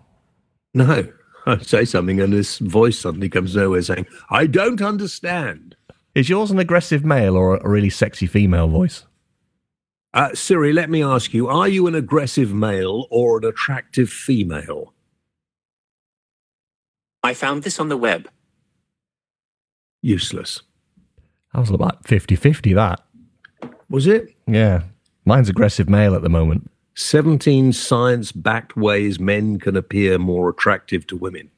[0.73, 1.07] No,
[1.45, 5.75] I say something and this voice suddenly comes nowhere saying, I don't understand.
[6.15, 9.05] Is yours an aggressive male or a really sexy female voice?
[10.13, 14.93] Uh, Siri, let me ask you, are you an aggressive male or an attractive female?
[17.23, 18.27] I found this on the web.
[20.01, 20.61] Useless.
[21.53, 23.01] That was about 50-50, That.
[23.89, 24.35] Was it?
[24.47, 24.83] Yeah.
[25.25, 26.69] Mine's aggressive male at the moment.
[26.99, 31.49] 17 science backed ways men can appear more attractive to women.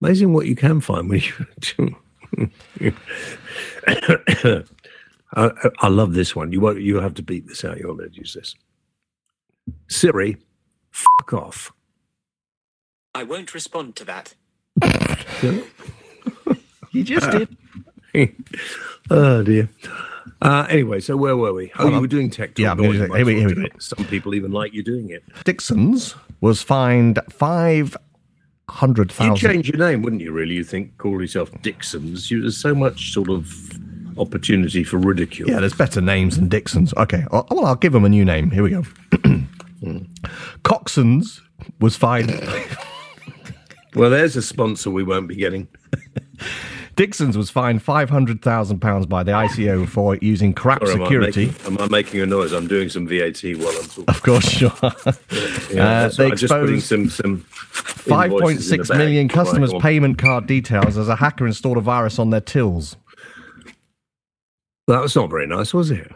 [0.00, 1.96] Amazing what you can find when you.
[5.34, 6.52] I, I love this one.
[6.52, 6.80] You won't.
[6.80, 7.78] You have to beat this out.
[7.78, 8.54] You're going to use this.
[9.88, 10.36] Siri,
[10.90, 11.72] fuck off.
[13.14, 14.34] I won't respond to that.
[16.92, 17.56] You just did.
[19.10, 19.70] oh dear.
[20.40, 21.72] Uh, anyway, so where were we?
[21.78, 22.58] Oh, you were doing tech.
[22.58, 22.78] Yeah, talk.
[22.78, 23.68] I'm Go gonna on, say- you here we- here we well go.
[23.68, 23.82] do it.
[23.82, 25.22] Some people even like you doing it.
[25.44, 27.96] Dixon's was fined five
[28.68, 30.32] hundred You'd change your name, wouldn't you?
[30.32, 32.30] Really, you think call yourself Dixon's?
[32.30, 33.70] You, there's so much sort of
[34.18, 35.48] opportunity for ridicule.
[35.50, 36.94] Yeah, there's better names than Dixon's.
[36.94, 38.50] Okay, well, well, I'll give them a new name.
[38.50, 38.84] Here we go.
[40.62, 41.40] Coxon's
[41.80, 42.30] was fined.
[43.94, 45.68] Well, there's a sponsor we won't be getting.
[46.96, 51.00] Dixon's was fined five hundred thousand pounds by the ICO for using crap Or am
[51.00, 51.46] I, security.
[51.46, 52.52] making, am I making a noise?
[52.52, 54.04] I'm doing some VAT while I'm talking.
[54.08, 54.94] Of course, you are.
[55.72, 56.32] Yeah, Uh, they right.
[56.34, 58.98] Exposed some some Five point invoices in the six bag.
[58.98, 62.96] million Right, customers' payment card details as a hacker installed a virus on their tills.
[64.88, 66.10] That was not very nice, was it?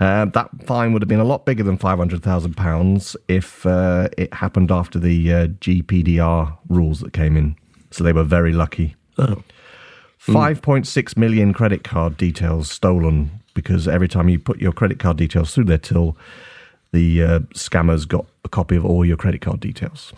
[0.00, 3.64] Uh, that fine would have been a lot bigger than five hundred thousand pounds if
[3.66, 7.56] uh, it happened after the uh, GPDR rules that came in.
[7.90, 8.96] So they were very lucky.
[9.18, 9.42] Oh.
[10.32, 14.98] Five point six million credit card details stolen because every time you put your credit
[14.98, 16.16] card details through their till,
[16.92, 20.12] the uh, scammers got a copy of all your credit card details.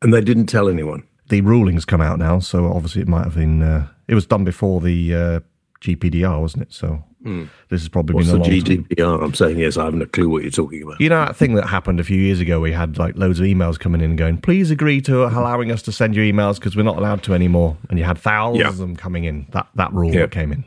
[0.00, 1.02] And they didn't tell anyone.
[1.28, 3.62] The rulings come out now, so obviously it might have been.
[3.62, 5.40] Uh, it was done before the uh,
[5.80, 6.72] GPDR, wasn't it?
[6.72, 8.84] So this has probably What's been the long time.
[8.84, 9.24] GDPR?
[9.24, 9.76] I'm saying yes.
[9.78, 11.00] I haven't a clue what you're talking about.
[11.00, 12.60] You know that thing that happened a few years ago?
[12.60, 15.92] We had like loads of emails coming in going, "Please agree to allowing us to
[15.92, 18.68] send you emails because we're not allowed to anymore." And you had thousands Yeah.
[18.68, 19.46] of them coming in.
[19.52, 20.20] That that rule Yeah.
[20.22, 20.64] that came in.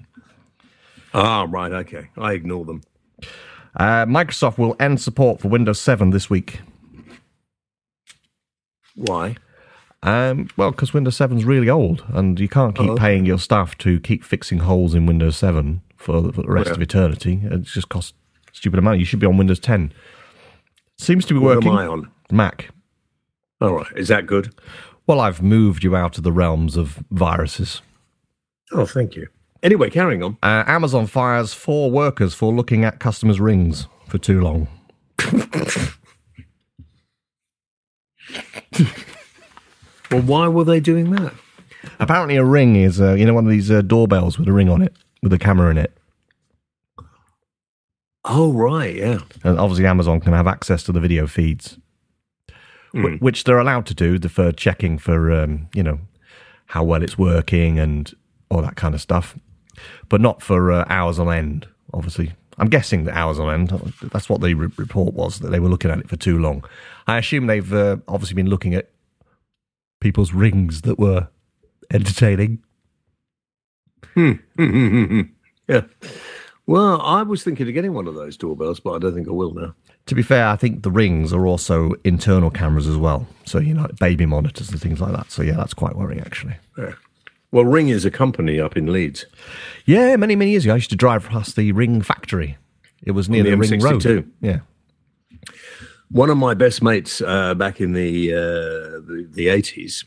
[1.13, 1.72] Ah, right.
[1.72, 2.08] Okay.
[2.17, 2.82] I ignore them.
[3.76, 6.62] Uh, Microsoft will end support for Windows 7 this week.
[8.96, 9.36] Why?
[10.04, 12.96] Um, well, because Windows 7 is really old, and you can't keep Oh.
[12.96, 16.68] paying your staff to keep fixing holes in Windows 7 for the, for the rest
[16.68, 16.74] Yeah.
[16.76, 17.42] of eternity.
[17.44, 18.14] It just costs
[18.54, 19.00] stupid amount.
[19.00, 19.92] You should be on Windows 10.
[20.98, 21.72] Seems to be What working.
[21.72, 22.12] am I on?
[22.32, 22.70] Mac.
[23.62, 23.88] All right.
[23.96, 24.54] Is that good?
[25.06, 27.82] Well, I've moved you out of the realms of viruses.
[28.72, 29.28] Oh, thank you.
[29.64, 30.38] Anyway, carrying on.
[30.44, 34.68] Uh, Amazon fires four workers for looking at customers' rings for too long.
[40.12, 41.34] Well, why were they doing that?
[42.00, 44.70] Apparently, a ring is, uh, you know, one of these uh, doorbells with a ring
[44.70, 44.96] on it,
[45.30, 45.96] with a camera in it.
[48.26, 48.96] Oh, right.
[48.96, 49.20] Yeah.
[49.44, 51.78] And obviously, Amazon can have access to the video feeds,
[52.94, 53.04] Hmm.
[53.18, 56.00] wh- which they're allowed to do, deferred checking for, um, you know,
[56.68, 58.13] how well it's working and
[58.50, 59.38] all that kind of stuff,
[60.10, 62.34] but not for uh, hours on end, obviously.
[62.58, 63.70] I'm guessing that hours on end,
[64.12, 66.63] that's what the re- report was, that they were looking at it for too long.
[67.06, 68.90] I assume they've uh, obviously been looking at
[70.02, 71.28] people's rings that were
[71.94, 72.63] entertaining.
[75.68, 75.82] yeah.
[76.66, 79.32] Well, I was thinking of getting one of those doorbells, but I don't think I
[79.32, 79.74] will now.
[80.08, 83.28] To be fair, I think the rings are also internal cameras as well.
[83.46, 85.32] So, you know, baby monitors and things like that.
[85.32, 86.56] So, yeah, that's quite worrying, actually.
[86.78, 86.94] Yeah.
[87.52, 89.26] Well, Ring is a company up in Leeds.
[89.86, 92.58] Yeah, many, many years ago, I used to drive past the ring factory.
[93.04, 94.02] It was near the the, ring road.
[94.02, 94.30] M62.
[94.42, 94.60] Yeah.
[96.10, 98.38] One of my best mates uh, back in the uh,
[99.08, 100.06] the, the 80s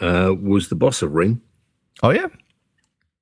[0.00, 1.40] uh, was the boss of Ring.
[2.02, 2.28] Oh, yeah.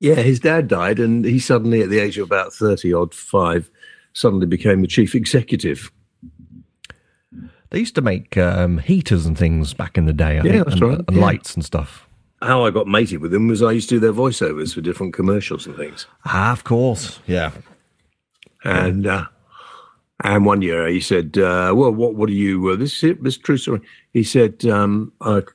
[0.00, 3.70] Yeah, his dad died, and he suddenly, at the age of about 30 odd five,
[4.12, 5.90] suddenly became the chief executive.
[7.70, 10.38] They used to make um, heaters and things back in the day.
[10.38, 10.98] I Yeah, think, and, right.
[11.08, 11.22] and Yeah.
[11.22, 12.06] lights and stuff.
[12.42, 15.14] How I got mated with him was I used to do their voiceovers for different
[15.14, 16.06] commercials and things.
[16.26, 17.18] Ah, of course.
[17.26, 17.52] Yeah.
[18.64, 19.26] And uh,
[20.22, 22.68] and one year he said, uh, "Well, what what do you?
[22.70, 23.80] Uh, this is it, this is true story."
[24.12, 25.54] He said, um, uh, "Could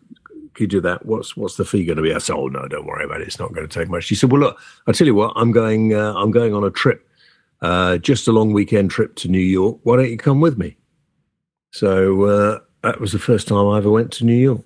[0.60, 1.06] you do that?
[1.06, 3.28] What's what's the fee going to be?" I said, "Oh no, don't worry about it.
[3.28, 5.52] It's not going to take much." She said, "Well, look, I tell you what, I'm
[5.52, 5.94] going.
[5.94, 7.08] Uh, I'm going on a trip,
[7.62, 9.80] uh, just a long weekend trip to New York.
[9.84, 10.78] Why don't you come with me?"
[11.72, 14.62] So uh, that was the first time I ever went to New York,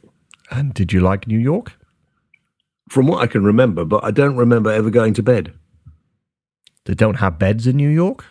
[0.49, 1.73] And did you like New York?
[2.89, 3.83] from what I can remember.
[3.83, 5.53] But I don't remember ever going to bed.
[6.85, 8.23] They don't have beds in New York?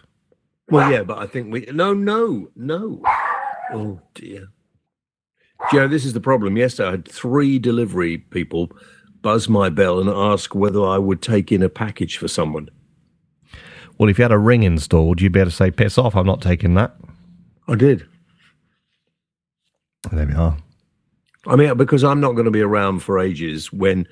[0.70, 3.02] Well, yeah, but I think we no, no, no.
[3.72, 4.46] Oh dear.
[5.72, 6.56] Joe, this is the problem.
[6.56, 8.70] Yesterday, I had three delivery people
[9.22, 12.68] buzz my bell and ask whether I would take in a package for someone.
[13.98, 16.26] Well, if you had a ring installed, you'd be able to say, piss off, I'm
[16.26, 16.94] not taking that.
[17.66, 18.06] I did.
[20.12, 20.58] There we are.
[21.46, 23.72] I mean, because I'm not going to be around for ages.
[23.72, 24.06] When,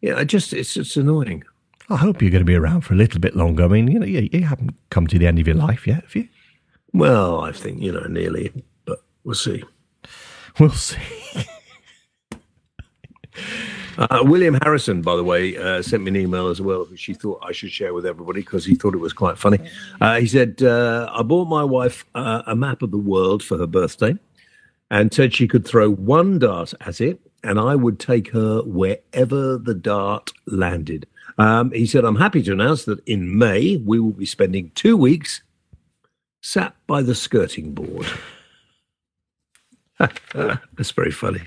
[0.00, 1.44] yeah, I just it's just annoying.
[1.88, 3.64] I hope you're going to be around for a little bit longer.
[3.64, 6.02] I mean, you know, you, you haven't come to the end of your life yet,
[6.02, 6.28] have you?
[6.92, 9.62] Well, I think you know nearly, but we'll see.
[10.58, 10.96] We'll see.
[13.98, 17.14] Uh, William Harrison, by the way, uh, sent me an email as well, which he
[17.14, 19.58] thought I should share with everybody because he thought it was quite funny.
[20.00, 23.56] Uh, he said, uh, I bought my wife uh, a map of the world for
[23.56, 24.14] her birthday
[24.90, 29.56] and said she could throw one dart at it and I would take her wherever
[29.56, 31.06] the dart landed.
[31.38, 34.96] Um, he said, I'm happy to announce that in May we will be spending two
[34.96, 35.42] weeks
[36.42, 38.06] sat by the skirting board.
[40.34, 41.42] That's very funny.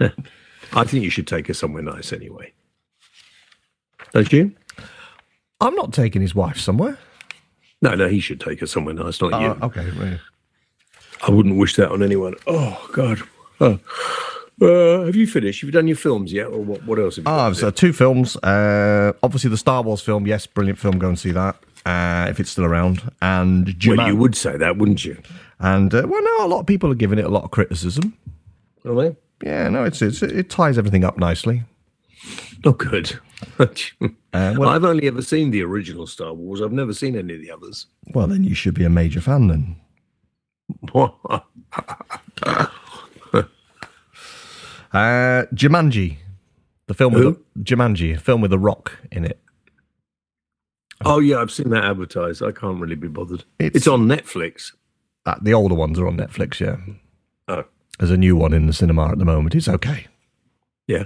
[0.00, 2.52] I think you should take her somewhere nice anyway.
[4.12, 4.52] Don't you?
[5.60, 6.98] I'm not taking his wife somewhere.
[7.82, 9.48] No, no, he should take her somewhere nice, not Oh, you.
[9.62, 10.18] okay.
[11.22, 12.34] I wouldn't wish that on anyone.
[12.46, 13.20] Oh God.
[13.60, 13.78] Oh.
[14.62, 15.60] Uh, have you finished?
[15.60, 16.84] Have you done your films yet, or what?
[16.84, 17.30] What else have you?
[17.30, 18.36] Oh, I've uh, two films.
[18.36, 20.26] Uh, obviously, the Star Wars film.
[20.26, 20.98] Yes, brilliant film.
[20.98, 21.56] Go and see that
[21.86, 23.10] uh, if it's still around.
[23.22, 25.20] And well, you would say that, wouldn't you?
[25.58, 28.16] And uh, well, no, a lot of people are giving it a lot of criticism.
[28.84, 29.16] Are they?
[29.42, 31.62] Yeah, no, it's, it's it ties everything up nicely.
[32.64, 33.18] Oh, good.
[34.32, 36.60] Uh, well, I've only ever seen the original Star Wars.
[36.60, 37.86] I've never seen any of the others.
[38.14, 39.76] well, then you should be a major fan then.
[44.92, 46.16] Uh, Jumanji,
[46.88, 49.38] the film with the, Jumanji, a film with The Rock in it.
[51.04, 52.42] Oh yeah, I've seen that advertised.
[52.42, 53.44] I can't really be bothered.
[53.58, 54.72] It's- It's, on Netflix.
[55.26, 56.60] Uh, the older ones are on Netflix.
[56.60, 56.76] Yeah,
[57.48, 57.64] Oh,
[57.98, 59.54] there's a new one in the cinema at the moment.
[59.54, 60.06] It's okay.
[60.86, 61.04] yeah.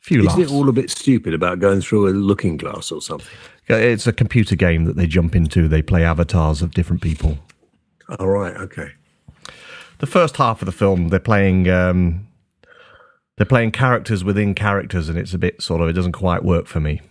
[0.00, 0.50] Few Isn't laughs.
[0.50, 3.28] it all a bit stupid about going through a looking glass or something?
[3.68, 5.68] It's a computer game that they jump into.
[5.68, 7.38] They play avatars of different people.
[8.18, 8.56] All right.
[8.56, 8.92] Okay.
[9.98, 12.26] The first half of the film, they're playing um,
[13.36, 16.66] they're playing characters within characters, and it's a bit sort of it doesn't quite work
[16.66, 17.02] for me.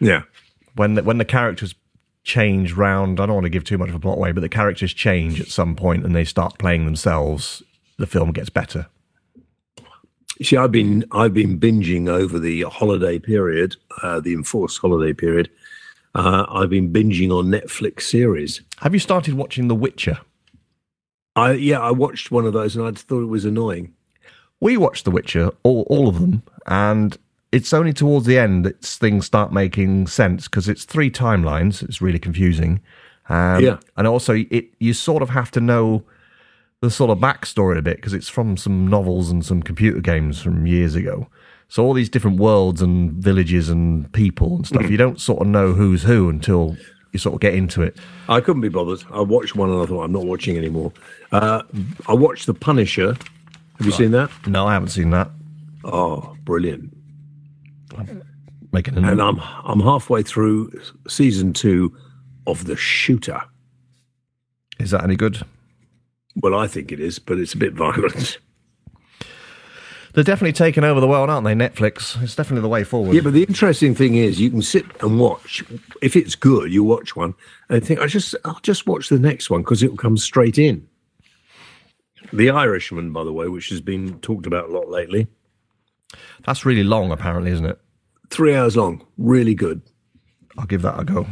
[0.00, 0.22] Yeah.
[0.74, 1.74] When the, when the characters
[2.24, 4.48] change round, I don't want to give too much of a plot away, but the
[4.48, 7.62] characters change at some point and they start playing themselves.
[7.98, 8.86] The film gets better.
[10.42, 15.48] See, I've been I've been binging over the holiday period, uh, the enforced holiday period.
[16.14, 18.60] Uh, I've been binging on Netflix series.
[18.78, 20.18] Have you started watching The Witcher?
[21.36, 23.94] I yeah, I watched one of those and I thought it was annoying.
[24.60, 27.16] We watched The Witcher, all, all of them, and
[27.54, 31.82] it's only towards the end that things start making sense because it's three timelines.
[31.82, 32.80] It's really confusing.
[33.28, 33.78] Um, Yeah.
[33.96, 36.02] and also it you sort of have to know
[36.80, 40.42] the sort of backstory a bit because it's from some novels and some computer games
[40.42, 41.28] from years ago.
[41.68, 45.46] So all these different worlds and villages and people and stuff, you don't sort of
[45.48, 46.76] know who's who until
[47.12, 47.96] you sort of get into it.
[48.28, 49.02] I couldn't be bothered.
[49.10, 50.92] I watched one and I thought I'm not watching anymore.
[51.32, 51.62] Uh,
[52.06, 53.16] I watched The Punisher.
[53.78, 54.30] Have you seen that?
[54.46, 55.30] No, I haven't seen that.
[55.84, 56.94] Oh, brilliant!
[58.72, 59.22] Making a And.
[59.22, 60.72] I'm I'm halfway through
[61.08, 61.96] season two
[62.46, 63.42] of The Shooter.
[64.80, 65.42] Is that any good?
[66.36, 68.38] Well, I think it is, but it's a bit violent.
[70.14, 71.54] They're definitely taking over the world, aren't they?
[71.54, 72.20] Netflix.
[72.22, 73.14] It's definitely the way forward.
[73.14, 75.64] Yeah, but the interesting thing is, you can sit and watch.
[76.02, 77.34] If it's good, you watch one
[77.68, 80.56] and think, "I just, I'll just watch the next one because it will come straight
[80.56, 80.86] in."
[82.32, 85.26] The Irishman, by the way, which has been talked about a lot lately,
[86.46, 87.78] That's really long, apparently, isn't it?
[88.30, 89.80] three hours long, really good.
[90.58, 91.26] I'll give that a go.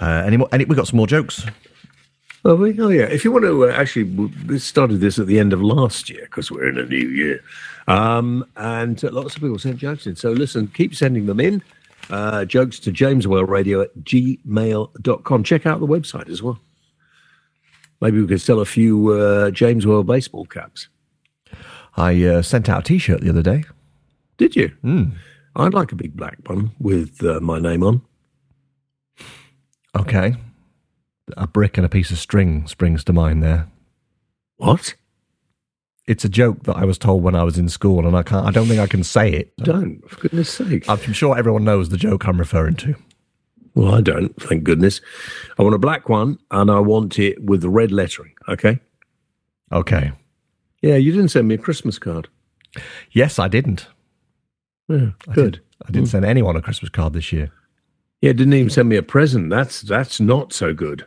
[0.00, 0.48] Uh, any more?
[0.52, 1.44] Any, we got some more jokes.
[2.44, 3.04] Oh, we- oh yeah.
[3.04, 6.22] If you want to, uh, actually, we started this at the end of last year
[6.22, 7.40] because we're in a new year,
[7.88, 10.16] um, and uh, lots of people sent jokes in.
[10.16, 11.62] So listen, keep sending them in.
[12.10, 15.44] Uh, jokes to jameswhaleradio at gmail.com.
[15.44, 16.58] Check out the website as well.
[18.00, 20.88] Maybe we could sell a few uh, James Whale baseball caps.
[21.96, 23.64] I uh, sent out a T-shirt the other day.
[24.38, 24.72] Did you?
[25.56, 28.02] I'd like a big black one with uh, my name on.
[29.94, 30.36] Okay,
[31.36, 33.68] a brick and a piece of string springs to mind there.
[34.56, 34.94] What?
[36.06, 38.46] It's a joke that I was told when I was in school, and I can't.
[38.46, 39.56] I don't think I can say it.
[39.58, 40.88] Don't, for goodness sake.
[40.88, 42.96] I'm sure everyone knows the joke I'm referring to.
[43.74, 45.00] Well, I don't, thank goodness.
[45.58, 48.78] I want a black one and I want it with red lettering, okay?
[49.70, 50.12] Okay.
[50.82, 52.28] Yeah, you didn't send me a Christmas card.
[53.12, 53.86] Yes, I didn't.
[54.88, 55.60] Yeah, good.
[55.86, 57.50] I didn't send anyone a Christmas card this year.
[58.20, 59.50] Yeah, didn't even send me a present.
[59.50, 61.06] That's that's not so good.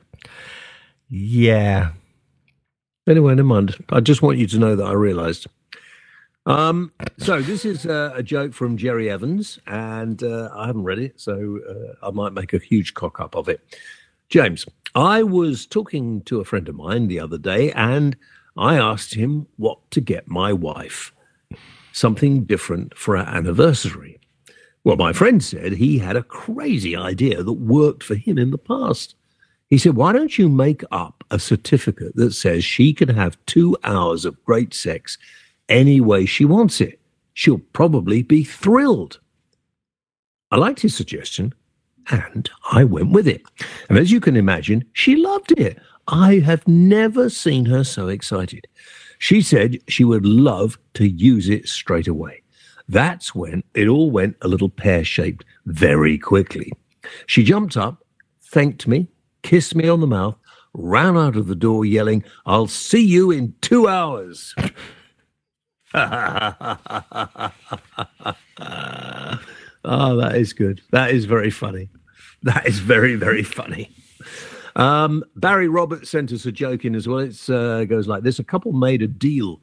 [1.10, 1.92] Yeah.
[3.08, 3.76] Anyway, never mind.
[3.90, 5.48] I just want you to know that I realised.
[6.46, 11.00] Um, so this is uh, a joke from Jerry Evans, and uh, I haven't read
[11.00, 13.62] it, so uh, I might make a huge cock up of it.
[14.30, 18.16] James, I was talking to a friend of mine the other day, and
[18.58, 21.14] I asked him what to get my wife.
[21.92, 24.20] Something different for our anniversary.
[24.84, 28.58] Well, my friend said he had a crazy idea that worked for him in the
[28.58, 29.16] past.
[29.68, 33.76] He said, Why don't you make up a certificate that says she can have two
[33.84, 35.18] hours of great sex
[35.68, 37.00] any way she wants it?
[37.34, 39.20] She'll probably be thrilled.
[40.52, 41.54] I liked his suggestion
[42.10, 43.42] and I went with it.
[43.90, 45.80] And as you can imagine, she loved it.
[46.08, 48.68] I have never seen her so excited.
[49.18, 52.42] She said she would love to use it straight away.
[52.88, 56.72] That's when it all went a little pear shaped very quickly.
[57.26, 58.04] She jumped up,
[58.44, 59.08] thanked me,
[59.42, 60.36] kissed me on the mouth,
[60.74, 64.54] ran out of the door yelling, I'll see you in two hours.
[64.58, 65.90] Oh,
[69.84, 70.82] that is good.
[70.92, 71.90] That is very funny.
[72.44, 73.92] That is very, very funny.
[74.76, 77.20] Um, Barry Roberts sent us a joke in as well.
[77.20, 79.62] It uh, goes like this: A couple made a deal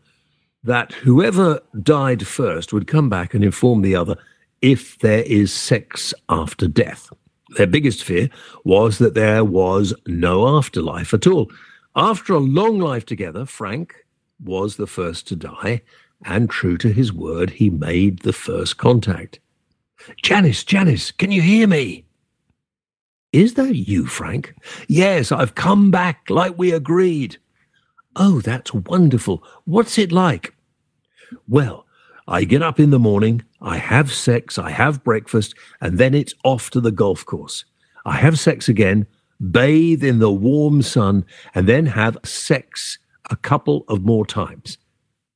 [0.65, 4.17] that whoever died first would come back and inform the other
[4.61, 7.11] if there is sex after death.
[7.57, 8.31] Their biggest fear
[8.65, 11.51] was that there was no afterlife at all.
[11.95, 13.95] After a long life together, Frank
[14.43, 15.83] was the first to die,
[16.25, 19.41] and true to his word, he made the first contact.
[20.23, 22.05] Janice, Janice, can you hear me?
[23.33, 24.55] Is that you, Frank?
[24.89, 27.39] Yes, I've come back like we agreed.
[28.15, 29.43] Oh, that's wonderful.
[29.65, 30.55] What's it like?
[31.49, 31.87] Well,
[32.29, 36.35] I get up in the morning, I have sex, I have breakfast, and then it's
[36.45, 37.65] off to the golf course.
[38.05, 39.07] I have sex again,
[39.51, 41.25] bathe in the warm sun,
[41.55, 42.99] and then have sex
[43.31, 44.77] a couple of more times.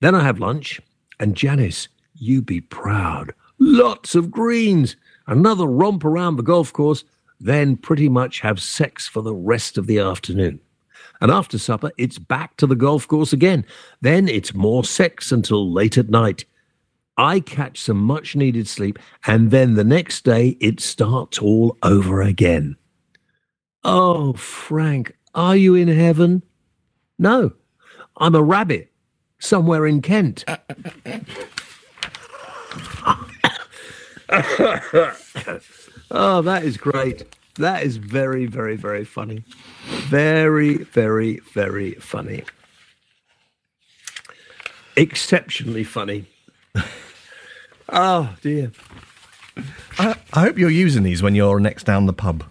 [0.00, 0.80] Then I have lunch,
[1.18, 3.32] and Janice, you be proud.
[3.58, 7.04] Lots of greens, another romp around the golf course,
[7.40, 10.60] then pretty much have sex for the rest of the afternoon.
[11.20, 13.64] And after supper, it's back to the golf course again.
[14.00, 16.44] Then it's more sex until late at night.
[17.16, 22.20] I catch some much needed sleep, and then the next day it starts all over
[22.20, 22.76] again.
[23.84, 26.42] Oh, Frank, are you in heaven?
[27.18, 27.52] No,
[28.18, 28.92] I'm a rabbit
[29.38, 30.44] somewhere in Kent.
[36.10, 37.24] oh, that is great.
[37.56, 39.44] That is very, very, very funny.
[40.08, 42.44] Very, very, very funny.
[44.96, 46.26] Exceptionally funny.
[47.88, 48.72] Oh, dear.
[49.98, 52.44] I, I hope you're using these when you're next down the pub.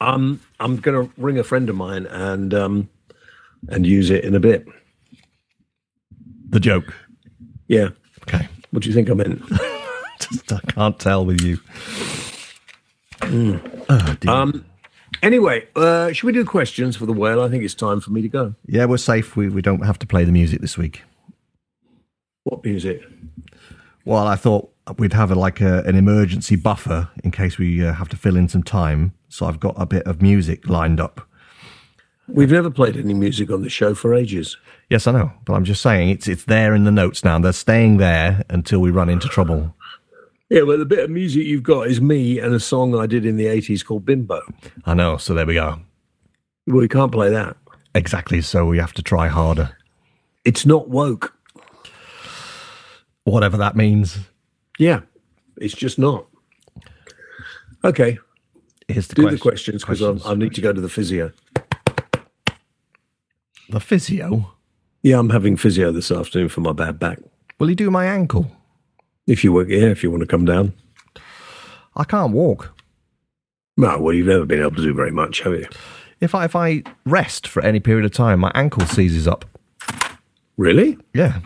[0.00, 2.88] Um, I'm going to ring a friend of mine and um,
[3.68, 4.66] and use it in a bit.
[6.50, 6.94] The joke.
[7.68, 7.88] Yeah.
[8.28, 8.46] Okay.
[8.70, 9.42] What do you think I meant?
[10.18, 11.58] Just, I can't tell with you.
[13.34, 14.16] Oh.
[14.28, 14.64] Um,
[15.22, 17.42] anyway, uh, should we do questions for the whale?
[17.42, 18.54] I think it's time for me to go.
[18.66, 19.36] yeah, we're safe.
[19.36, 21.02] We, we don't have to play the music this week.
[22.44, 23.02] What music?
[24.04, 27.94] Well, I thought we'd have a, like a, an emergency buffer in case we uh,
[27.94, 29.14] have to fill in some time.
[29.28, 31.26] So I've got a bit of music lined up.
[32.28, 34.56] We've never played any music on the show for ages.
[34.88, 37.38] Yes, I know, but I'm just saying it's it's there in the notes now.
[37.38, 39.74] They're staying there until we run into trouble.
[40.50, 43.24] Yeah, well, the bit of music you've got is me and a song I did
[43.24, 44.40] in the 80s called Bimbo.
[44.84, 45.16] I know.
[45.16, 45.80] So there we go.
[46.66, 47.56] Well, we can't play that.
[47.94, 48.40] Exactly.
[48.42, 49.76] So we have to try harder,
[50.44, 51.32] It's not woke.
[53.24, 54.18] whatever that means.
[54.78, 55.00] Yeah,
[55.56, 56.26] it's just not.
[57.84, 58.18] Okay,
[58.88, 61.32] Here's the do question- the questions because I need to go to the physio.
[63.70, 64.52] The physio.
[65.02, 67.18] Yeah, I'm having physio this afternoon for my bad back.
[67.58, 68.50] Will he do my ankle?
[69.26, 70.72] If you work here, if you want to come down.
[71.96, 72.72] I can't walk.
[73.76, 75.66] No, well, you've never been able to do very much, have you?
[76.20, 79.44] If I if I rest for any period of time, my ankle seizes up.
[80.56, 80.96] Really?
[81.12, 81.40] Yeah,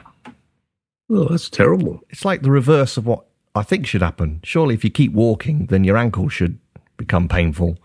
[1.11, 2.03] Oh, that's terrible.
[2.11, 3.25] it's like the reverse of what
[3.55, 4.41] I think should happen.
[4.45, 6.59] Surely, if you keep walking, then your ankle should
[6.99, 7.79] become painful.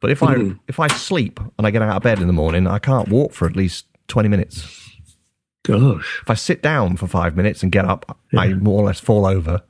[0.00, 0.52] But if I hmm.
[0.68, 3.32] if I sleep and I get out of bed in the morning, I can't walk
[3.32, 4.83] for at least twenty minutes.
[5.64, 6.20] Gosh.
[6.22, 9.26] If I sit down for five minutes and get up, I more or less fall
[9.26, 9.62] over.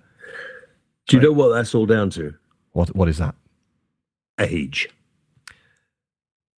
[1.06, 2.34] Do you know what that's all down to?
[2.72, 3.34] What what is that?
[4.40, 4.88] Age.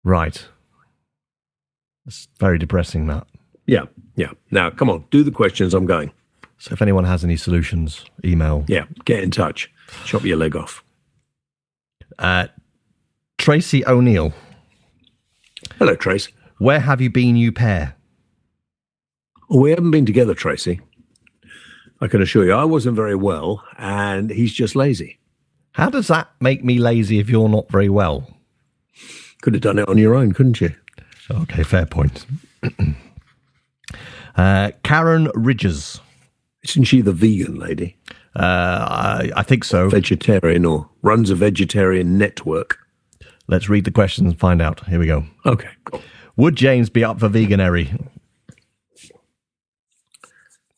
[0.03, 0.45] Right.
[2.05, 3.25] It's very depressing that.
[3.65, 4.31] Yeah, yeah.
[4.51, 5.73] Now, come on, do the questions.
[5.73, 6.11] I'm going.
[6.59, 9.71] So if anyone has any solutions, email Yeah, get in touch.
[10.05, 10.83] Chop your leg off.
[12.19, 12.47] uh,
[13.37, 14.33] Tracy O'Neill.
[15.79, 16.29] Hello, Trace.
[16.59, 17.94] Where have you been, you pair?
[19.49, 20.81] Well, we haven't been together, Tracy.
[22.01, 25.19] I can assure you, I wasn't very well, and he's just lazy.
[25.71, 28.27] How does that make me lazy if you're not very well?
[29.41, 30.73] Could have done it on your own, couldn't you?
[31.29, 32.25] Okay, fair point.
[34.35, 35.99] uh, Karen Ridges.
[36.63, 37.97] Isn't she the vegan lady?
[38.35, 38.39] Uh,
[38.89, 39.89] I, I think so.
[39.89, 42.79] Vegetarian or runs a vegetarian network?
[43.47, 44.85] Let's read the questions and find out.
[44.87, 45.25] Here we go.
[45.45, 46.01] Okay, cool.
[46.37, 48.09] Would James be up for Veganuary?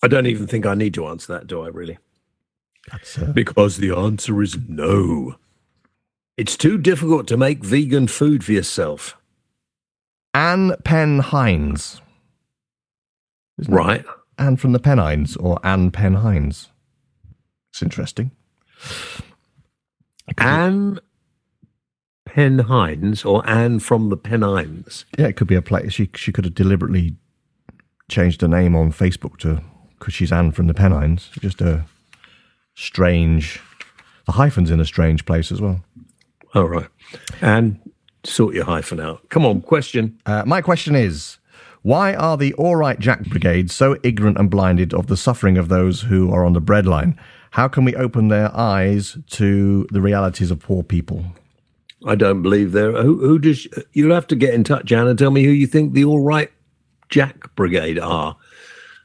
[0.03, 1.97] I don't even think I need to answer that, do I, really?
[2.91, 5.35] Uh, Because the answer is no.
[6.37, 9.17] It's too difficult to make vegan food for yourself.
[10.33, 11.99] Anne Penn Hines.
[13.57, 14.05] Isn't it Right.
[14.37, 16.69] Anne from the Pennines or Anne Penn Hines?
[17.71, 18.31] It's interesting.
[20.37, 20.99] Anne
[22.27, 25.05] Penhines or Anne from the Pennines?
[25.17, 25.93] Yeah, it could be a place.
[25.93, 27.15] She she could have deliberately
[28.09, 29.61] changed her name on Facebook to
[29.99, 31.29] because she's Anne from the Pennines.
[31.39, 31.85] Just a
[32.75, 33.59] strange.
[34.25, 35.83] The hyphen's in a strange place as well.
[36.53, 36.87] All right.
[37.41, 37.79] And
[38.23, 39.27] sort your hyphen out.
[39.29, 40.19] Come on, question.
[40.25, 41.37] Uh, my question is
[41.81, 45.69] why are the All Right Jack Brigade so ignorant and blinded of the suffering of
[45.69, 47.17] those who are on the breadline?
[47.51, 51.25] How can we open their eyes to the realities of poor people?
[52.05, 52.91] I don't believe there.
[52.91, 55.65] Who, who does you'll have to get in touch, Anne, And tell me who you
[55.65, 56.51] think the All Right
[57.09, 58.35] Jack Brigade are.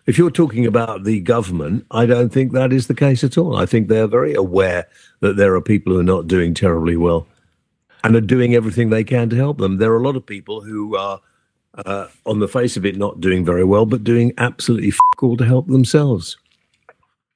[0.05, 3.57] If you're talking about the government, I don't think that is the case at all.
[3.57, 4.89] I think they're very aware
[5.21, 7.27] that there are people who are not doing terribly well
[8.03, 9.77] and are doing everything they can to help them.
[9.77, 11.21] There are a lot of people who are,
[11.87, 15.37] uh, on the face of it, not doing very well, but doing absolutely f- all
[15.37, 16.37] to help themselves.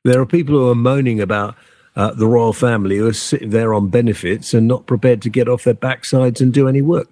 [0.02, 1.54] There are people who are moaning about
[1.94, 5.48] uh, the royal family who are sitting there on benefits and not prepared to get
[5.48, 7.08] off their backsides and do any work.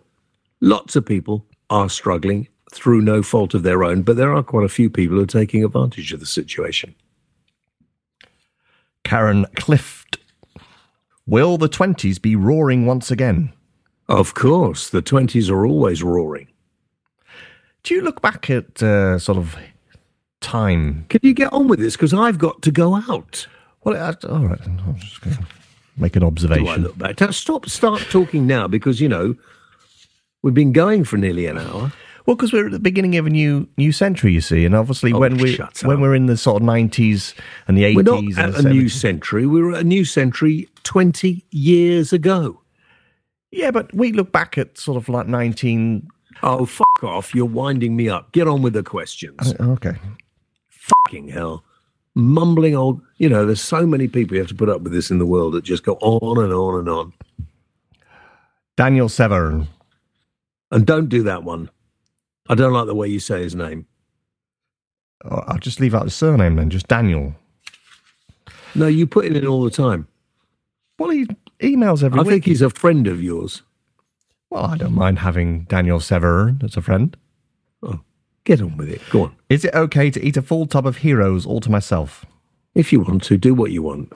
[0.61, 4.65] Lots of people are struggling through no fault of their own, but there are quite
[4.65, 6.95] a few people who are taking advantage of the situation.
[9.05, 10.19] Karen Clift.
[11.27, 13.53] Will the 20s be roaring once again?
[14.09, 16.49] Of course, the 20s are always roaring.
[17.83, 19.57] Do you look back at uh, sort of
[20.41, 21.07] time?
[21.09, 21.97] Can you get on with this?
[21.97, 23.47] Because I've got to go out.
[23.85, 24.61] Well, I, all right.
[24.67, 25.47] I'm just going to
[25.97, 26.65] make an observation.
[26.65, 27.33] Do I look back?
[27.33, 29.35] Stop, start talking now because, you know,
[30.43, 31.93] we've been going for nearly an hour.
[32.27, 35.13] Well, because we're at the beginning of a new new century, you see, and obviously
[35.13, 37.35] Oh, when we when we're in the sort of nineties
[37.69, 39.47] and the eighties, We're not at a new century.
[39.47, 42.61] We were at a new century 20 years ago.
[43.51, 46.09] yeah, but we look back at sort of like nineteen.
[46.43, 47.35] Oh, fuck off.
[47.35, 48.33] You're winding me up.
[48.33, 49.55] Get on with the questions.
[49.61, 49.95] Oh, okay,
[50.71, 51.63] Fucking hell.
[52.15, 53.01] Mumbling old.
[53.19, 55.27] You know, there's so many people you have to put up with this in the
[55.27, 57.13] world that just go on and on and on.
[58.77, 59.69] Daniel Severn.
[60.71, 61.71] And don't do that one.
[62.49, 63.87] I don't like the way you say his name.
[65.25, 67.35] Oh, I'll just leave out the surname then, just Daniel.
[68.75, 70.07] No, you put it in all the time.
[70.99, 71.27] Well, he
[71.61, 72.31] emails every I week.
[72.31, 73.63] think he's a friend of yours.
[74.51, 77.17] Well, I don't mind having Daniel Severn as a friend.
[77.83, 78.01] Oh,
[78.45, 79.01] get on with it.
[79.11, 79.37] Go on.
[79.49, 82.27] Is it okay to eat a full tub of Heroes all to myself?
[82.75, 84.13] If you want to, do what you want.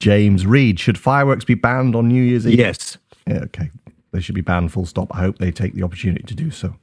[0.00, 0.80] James Reed.
[0.80, 2.58] Should fireworks be banned on New Year's Eve?
[2.58, 2.96] Yes.
[3.26, 3.70] Yeah, okay.
[4.12, 5.14] They should be banned full stop.
[5.14, 6.74] I hope they take the opportunity to do so.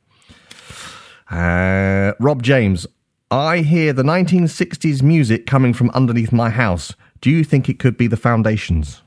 [1.29, 2.87] Uh, Rob James.
[3.29, 6.93] I hear the 1960s music coming from underneath my house.
[7.21, 9.01] Do you think it could be the foundations?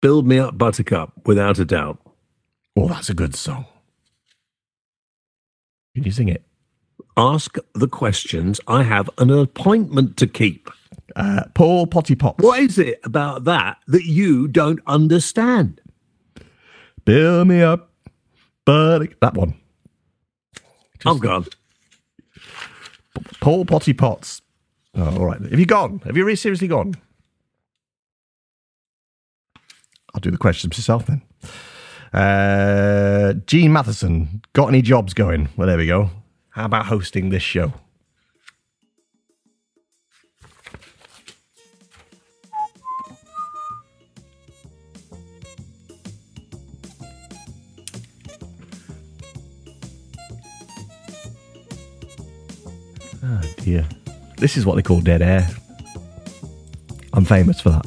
[0.00, 1.98] Build me up, Buttercup, without a doubt.
[2.76, 3.66] Oh, that's a good song.
[5.94, 6.44] Can you sing it?
[7.16, 8.60] Ask the questions.
[8.68, 10.70] I have an appointment to keep.
[11.16, 12.42] Uh, Paul Potty Pops.
[12.42, 15.80] What is it about that that you don't understand?
[17.04, 17.92] Build me up,
[18.64, 19.59] but that one.
[21.06, 21.46] I'm gone.
[23.40, 24.42] Paul Potty Potts.
[24.94, 25.40] Oh, all right.
[25.40, 26.00] Have you gone?
[26.04, 26.94] Have you really seriously gone?
[30.14, 31.22] I'll do the questions myself then.
[32.12, 35.48] Uh, Gene Matheson, got any jobs going?
[35.56, 36.10] Well, there we go.
[36.50, 37.72] How about hosting this show?
[54.40, 55.46] This is what they call dead air.
[57.12, 57.86] I'm famous for that.